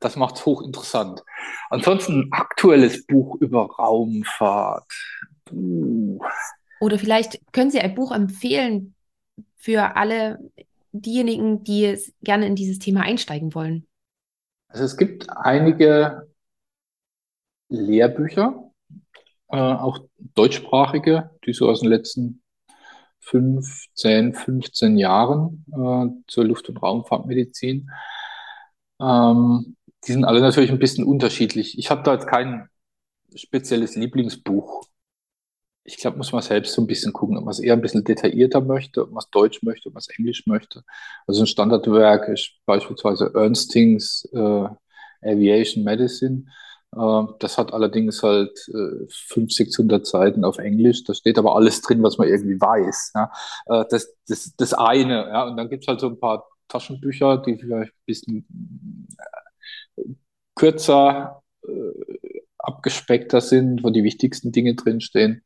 [0.00, 1.22] das macht es hochinteressant.
[1.68, 4.90] Ansonsten ein aktuelles Buch über Raumfahrt.
[5.52, 6.18] Uh.
[6.80, 8.94] Oder vielleicht können Sie ein Buch empfehlen
[9.56, 10.38] für alle
[10.92, 13.86] diejenigen, die gerne in dieses Thema einsteigen wollen.
[14.68, 16.30] Also es gibt einige
[17.70, 18.70] Lehrbücher,
[19.48, 20.00] äh, auch
[20.34, 22.42] deutschsprachige, die so aus den letzten
[23.20, 27.90] 15, 15 Jahren äh, zur Luft- und Raumfahrtmedizin.
[29.00, 31.78] Ähm, die sind alle natürlich ein bisschen unterschiedlich.
[31.78, 32.68] Ich habe da jetzt kein
[33.34, 34.84] spezielles Lieblingsbuch.
[35.84, 38.04] Ich glaube, muss man selbst so ein bisschen gucken, ob man es eher ein bisschen
[38.04, 40.84] detaillierter möchte, ob man es Deutsch möchte, ob man es Englisch möchte.
[41.26, 44.68] Also ein Standardwerk ist beispielsweise Ernstings äh,
[45.22, 46.44] Aviation Medicine.
[46.94, 51.04] Äh, das hat allerdings halt 500, 600 Seiten auf Englisch.
[51.04, 53.12] Da steht aber alles drin, was man irgendwie weiß.
[53.66, 55.46] Äh, das, das, das eine.
[55.46, 58.46] Und dann gibt es halt so ein paar Taschenbücher, die vielleicht ein bisschen
[59.96, 60.02] äh,
[60.54, 61.42] kürzer,
[62.58, 65.42] abgespeckter sind, wo die wichtigsten Dinge drinstehen.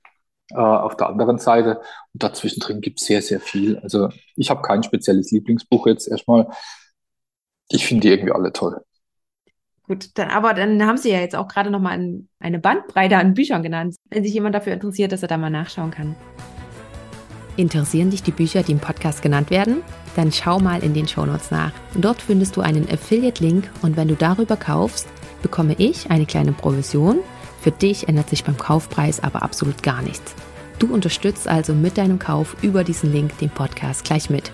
[0.54, 1.80] auf der anderen Seite.
[2.12, 3.78] Und dazwischen drin gibt es sehr, sehr viel.
[3.78, 6.48] Also ich habe kein spezielles Lieblingsbuch jetzt erstmal.
[7.68, 8.82] Ich finde die irgendwie alle toll.
[9.86, 13.34] Gut, dann, aber dann haben Sie ja jetzt auch gerade nochmal ein, eine Bandbreite an
[13.34, 16.16] Büchern genannt, wenn sich jemand dafür interessiert, dass er da mal nachschauen kann.
[17.56, 19.82] Interessieren dich die Bücher, die im Podcast genannt werden?
[20.16, 21.72] Dann schau mal in den Shownotes nach.
[21.94, 25.06] Dort findest du einen Affiliate-Link und wenn du darüber kaufst,
[25.42, 27.18] bekomme ich eine kleine Provision.
[27.60, 30.34] Für dich ändert sich beim Kaufpreis aber absolut gar nichts.
[30.78, 34.50] Du unterstützt also mit deinem Kauf über diesen Link den Podcast gleich mit.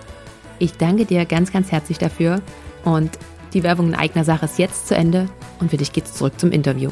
[0.59, 2.41] Ich danke dir ganz, ganz herzlich dafür
[2.85, 3.17] und
[3.53, 5.29] die Werbung in eigener Sache ist jetzt zu Ende
[5.59, 6.89] und für dich geht's zurück zum Interview.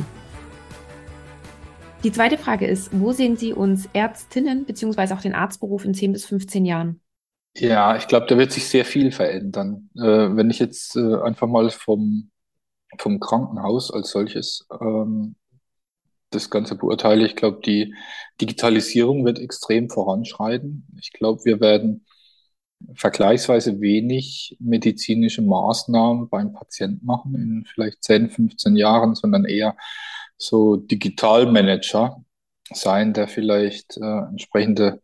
[2.03, 5.13] Die zweite Frage ist, wo sehen Sie uns Ärztinnen bzw.
[5.13, 7.01] auch den Arztberuf in 10 bis 15 Jahren?
[7.57, 9.89] Ja, ich glaube, da wird sich sehr viel verändern.
[9.95, 12.31] Äh, wenn ich jetzt äh, einfach mal vom,
[12.97, 15.35] vom Krankenhaus als solches ähm,
[16.29, 17.93] das Ganze beurteile, ich glaube, die
[18.39, 20.87] Digitalisierung wird extrem voranschreiten.
[21.01, 22.05] Ich glaube, wir werden
[22.93, 29.75] vergleichsweise wenig medizinische Maßnahmen beim Patienten machen in vielleicht 10, 15 Jahren, sondern eher
[30.37, 32.23] so Digitalmanager
[32.71, 35.01] sein, der vielleicht äh, entsprechende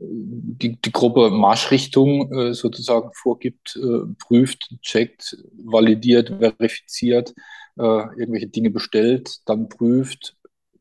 [0.00, 7.34] die, die Gruppe Marschrichtung äh, sozusagen vorgibt, äh, prüft, checkt, validiert, verifiziert,
[7.78, 10.36] äh, irgendwelche Dinge bestellt, dann prüft,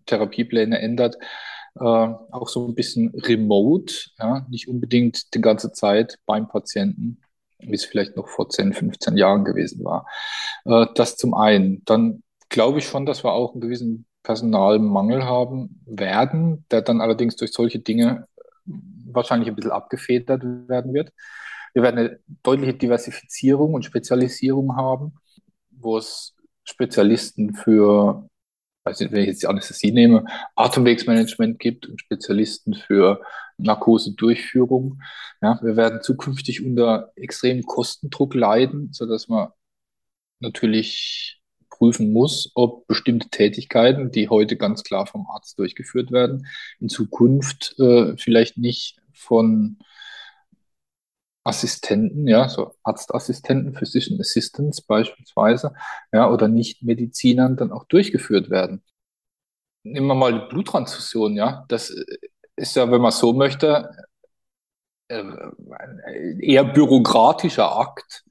[0.06, 1.18] Therapiepläne ändert.
[1.78, 7.20] Äh, auch so ein bisschen remote, ja, nicht unbedingt die ganze Zeit beim Patienten,
[7.60, 10.08] wie es vielleicht noch vor 10, 15 Jahren gewesen war.
[10.66, 11.84] Äh, das zum einen.
[11.86, 17.36] Dann glaube ich schon, dass wir auch einen gewissen Personalmangel haben werden, der dann allerdings
[17.36, 18.28] durch solche Dinge
[18.66, 21.12] wahrscheinlich ein bisschen abgefedert werden wird.
[21.74, 25.16] Wir werden eine deutliche Diversifizierung und Spezialisierung haben,
[25.72, 28.28] wo es Spezialisten für,
[28.86, 30.26] also wenn ich jetzt die Anästhesie nehme,
[30.56, 33.22] Atemwegsmanagement gibt und Spezialisten für
[33.58, 35.02] Narkosedurchführung.
[35.42, 39.50] Ja, wir werden zukünftig unter extremen Kostendruck leiden, sodass man
[40.40, 46.48] natürlich prüfen muss, ob bestimmte Tätigkeiten, die heute ganz klar vom Arzt durchgeführt werden,
[46.80, 49.80] in Zukunft äh, vielleicht nicht von
[51.46, 55.74] Assistenten, ja, so Arztassistenten, Physician Assistants beispielsweise,
[56.12, 58.84] ja, oder Nicht-Medizinern dann auch durchgeführt werden.
[59.84, 61.96] Nehmen wir mal die Bluttransfusion, ja, das
[62.56, 63.90] ist ja, wenn man so möchte,
[65.08, 68.26] äh, ein eher bürokratischer Akt,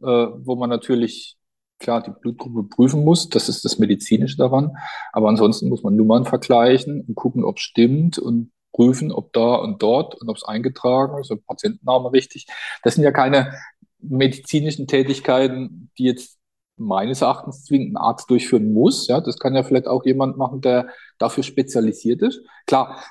[0.00, 1.36] äh, wo man natürlich
[1.80, 4.76] klar die Blutgruppe prüfen muss, das ist das Medizinische daran,
[5.12, 9.56] aber ansonsten muss man Nummern vergleichen und gucken, ob es stimmt und prüfen, ob da
[9.56, 12.46] und dort und ob es eingetragen ist, ob Patientenname richtig.
[12.82, 13.54] Das sind ja keine
[13.98, 16.38] medizinischen Tätigkeiten, die jetzt
[16.76, 19.06] meines Erachtens zwingend ein Arzt durchführen muss.
[19.06, 22.40] Ja, das kann ja vielleicht auch jemand machen, der dafür spezialisiert ist.
[22.66, 23.02] Klar,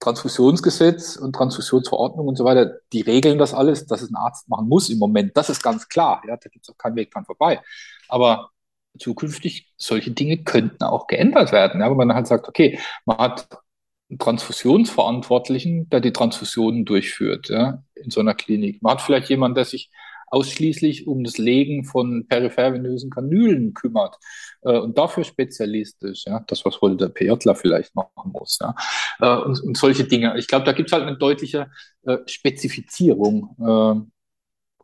[0.00, 4.68] Transfusionsgesetz und Transfusionsverordnung und so weiter, die regeln das alles, dass es ein Arzt machen
[4.68, 5.34] muss im Moment.
[5.36, 6.20] Das ist ganz klar.
[6.28, 7.62] Ja, da gibt es auch keinen Weg dran vorbei.
[8.08, 8.50] Aber
[8.98, 11.80] zukünftig solche Dinge könnten auch geändert werden.
[11.80, 13.48] Ja, wenn man halt sagt, okay, man hat
[14.18, 18.82] Transfusionsverantwortlichen, der die Transfusionen durchführt ja, in so einer Klinik.
[18.82, 19.90] Man hat vielleicht jemanden, der sich
[20.34, 24.16] ausschließlich um das Legen von periphervenösen Kanülen kümmert
[24.62, 28.74] äh, und dafür spezialistisch, ja, das, was wohl der PJler vielleicht machen muss, ja,
[29.20, 30.36] äh, und, und, solche Dinge.
[30.38, 31.70] Ich glaube, da gibt es halt eine deutliche
[32.02, 33.56] äh, Spezifizierung.
[33.60, 34.10] Äh,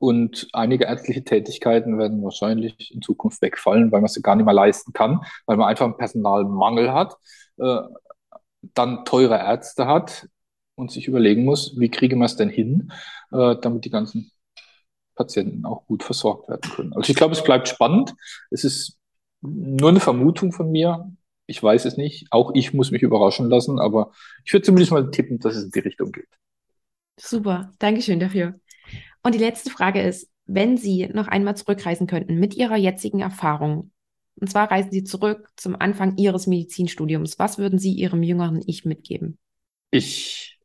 [0.00, 4.54] und einige ärztliche Tätigkeiten werden wahrscheinlich in Zukunft wegfallen, weil man sie gar nicht mehr
[4.54, 7.16] leisten kann, weil man einfach einen Personalmangel hat,
[7.58, 7.80] äh,
[8.62, 10.28] dann teure Ärzte hat
[10.74, 12.92] und sich überlegen muss, wie kriege man es denn hin,
[13.32, 14.30] äh, damit die ganzen
[15.14, 16.92] Patienten auch gut versorgt werden können.
[16.94, 18.14] Also ich glaube, es bleibt spannend.
[18.50, 18.98] Es ist
[19.42, 21.10] nur eine Vermutung von mir.
[21.46, 22.28] Ich weiß es nicht.
[22.30, 24.12] Auch ich muss mich überraschen lassen, aber
[24.44, 26.28] ich würde zumindest mal tippen, dass es in die Richtung geht.
[27.18, 28.58] Super, Dankeschön dafür.
[29.22, 33.90] Und die letzte Frage ist, wenn Sie noch einmal zurückreisen könnten mit Ihrer jetzigen Erfahrung,
[34.40, 38.84] und zwar reisen Sie zurück zum Anfang Ihres Medizinstudiums, was würden Sie Ihrem jüngeren Ich
[38.84, 39.38] mitgeben?
[39.90, 40.58] Ich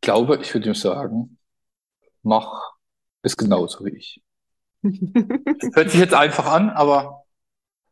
[0.00, 1.38] glaube, ich würde ihm sagen,
[2.22, 2.74] mach
[3.22, 4.22] ist genauso wie ich.
[4.82, 7.24] Hört sich jetzt einfach an, aber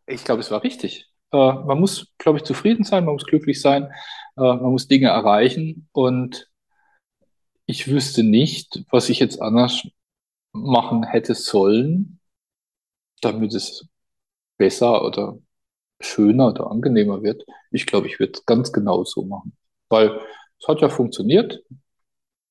[0.07, 1.11] ich glaube, es war richtig.
[1.33, 3.85] Äh, man muss, glaube ich, zufrieden sein, man muss glücklich sein,
[4.37, 6.51] äh, man muss Dinge erreichen und
[7.67, 9.87] ich wüsste nicht, was ich jetzt anders
[10.53, 12.21] machen hätte sollen,
[13.21, 13.87] damit es
[14.59, 15.39] besser oder
[16.01, 17.45] schöner oder angenehmer wird.
[17.71, 19.57] Ich glaube, ich würde es ganz genau so machen,
[19.89, 20.21] weil
[20.61, 21.63] es hat ja funktioniert,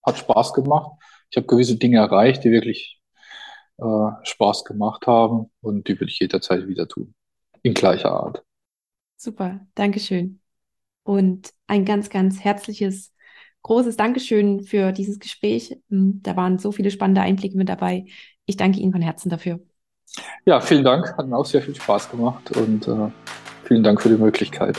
[0.05, 0.91] hat Spaß gemacht
[1.30, 2.99] ich habe gewisse Dinge erreicht, die wirklich
[3.78, 7.14] äh, Spaß gemacht haben und die würde ich jederzeit wieder tun.
[7.64, 8.43] In gleicher Art.
[9.18, 10.41] Super, Dankeschön.
[11.03, 13.14] Und ein ganz, ganz herzliches,
[13.64, 15.78] großes Dankeschön für dieses Gespräch.
[15.89, 18.05] Hm, da waren so viele spannende Einblicke mit dabei.
[18.45, 19.60] Ich danke Ihnen von Herzen dafür.
[20.45, 21.18] Ja, vielen Dank.
[21.18, 23.12] Hat mir auch sehr viel Spaß gemacht und äh,
[23.66, 24.78] vielen Dank für die Möglichkeit.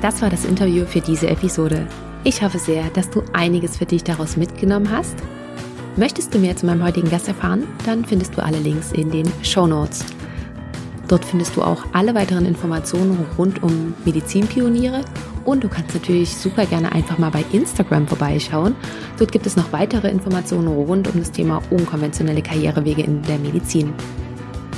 [0.00, 1.86] Das war das Interview für diese Episode.
[2.24, 5.16] Ich hoffe sehr, dass du einiges für dich daraus mitgenommen hast.
[5.96, 7.66] Möchtest du mehr zu meinem heutigen Gast erfahren?
[7.84, 10.04] Dann findest du alle Links in den Show Notes.
[11.08, 15.02] Dort findest du auch alle weiteren Informationen rund um Medizinpioniere
[15.48, 18.76] Und du kannst natürlich super gerne einfach mal bei Instagram vorbeischauen.
[19.18, 23.94] Dort gibt es noch weitere Informationen rund um das Thema unkonventionelle Karrierewege in der Medizin.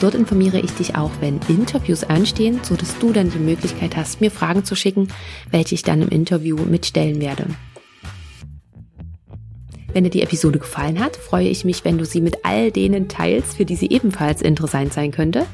[0.00, 4.20] Dort informiere ich dich auch, wenn Interviews anstehen, so dass du dann die Möglichkeit hast,
[4.20, 5.08] mir Fragen zu schicken,
[5.50, 7.46] welche ich dann im Interview mitstellen werde.
[9.92, 13.08] Wenn dir die Episode gefallen hat, freue ich mich, wenn du sie mit all denen
[13.08, 15.46] teilst, für die sie ebenfalls interessant sein könnte.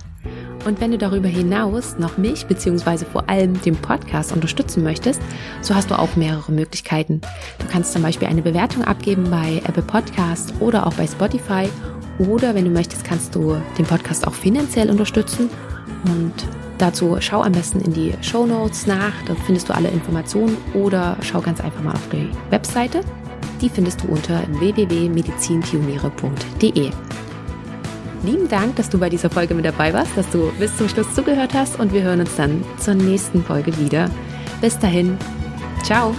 [0.67, 3.05] Und wenn du darüber hinaus noch mich bzw.
[3.05, 5.23] vor allem den Podcast unterstützen möchtest,
[5.63, 7.21] so hast du auch mehrere Möglichkeiten.
[7.61, 11.69] Du kannst zum Beispiel eine Bewertung abgeben bei Apple Podcast oder auch bei Spotify.
[12.19, 15.49] Oder wenn du möchtest, kannst du den Podcast auch finanziell unterstützen.
[16.05, 16.35] Und
[16.79, 19.13] dazu schau am besten in die Show Notes nach.
[19.27, 23.03] Dort findest du alle Informationen oder schau ganz einfach mal auf die Webseite.
[23.61, 26.91] Die findest du unter www.medizinpioniere.de.
[28.27, 31.15] Lieben Dank, dass du bei dieser Folge mit dabei warst, dass du bis zum Schluss
[31.15, 34.11] zugehört hast und wir hören uns dann zur nächsten Folge wieder.
[34.61, 35.17] Bis dahin,
[35.85, 36.13] ciao!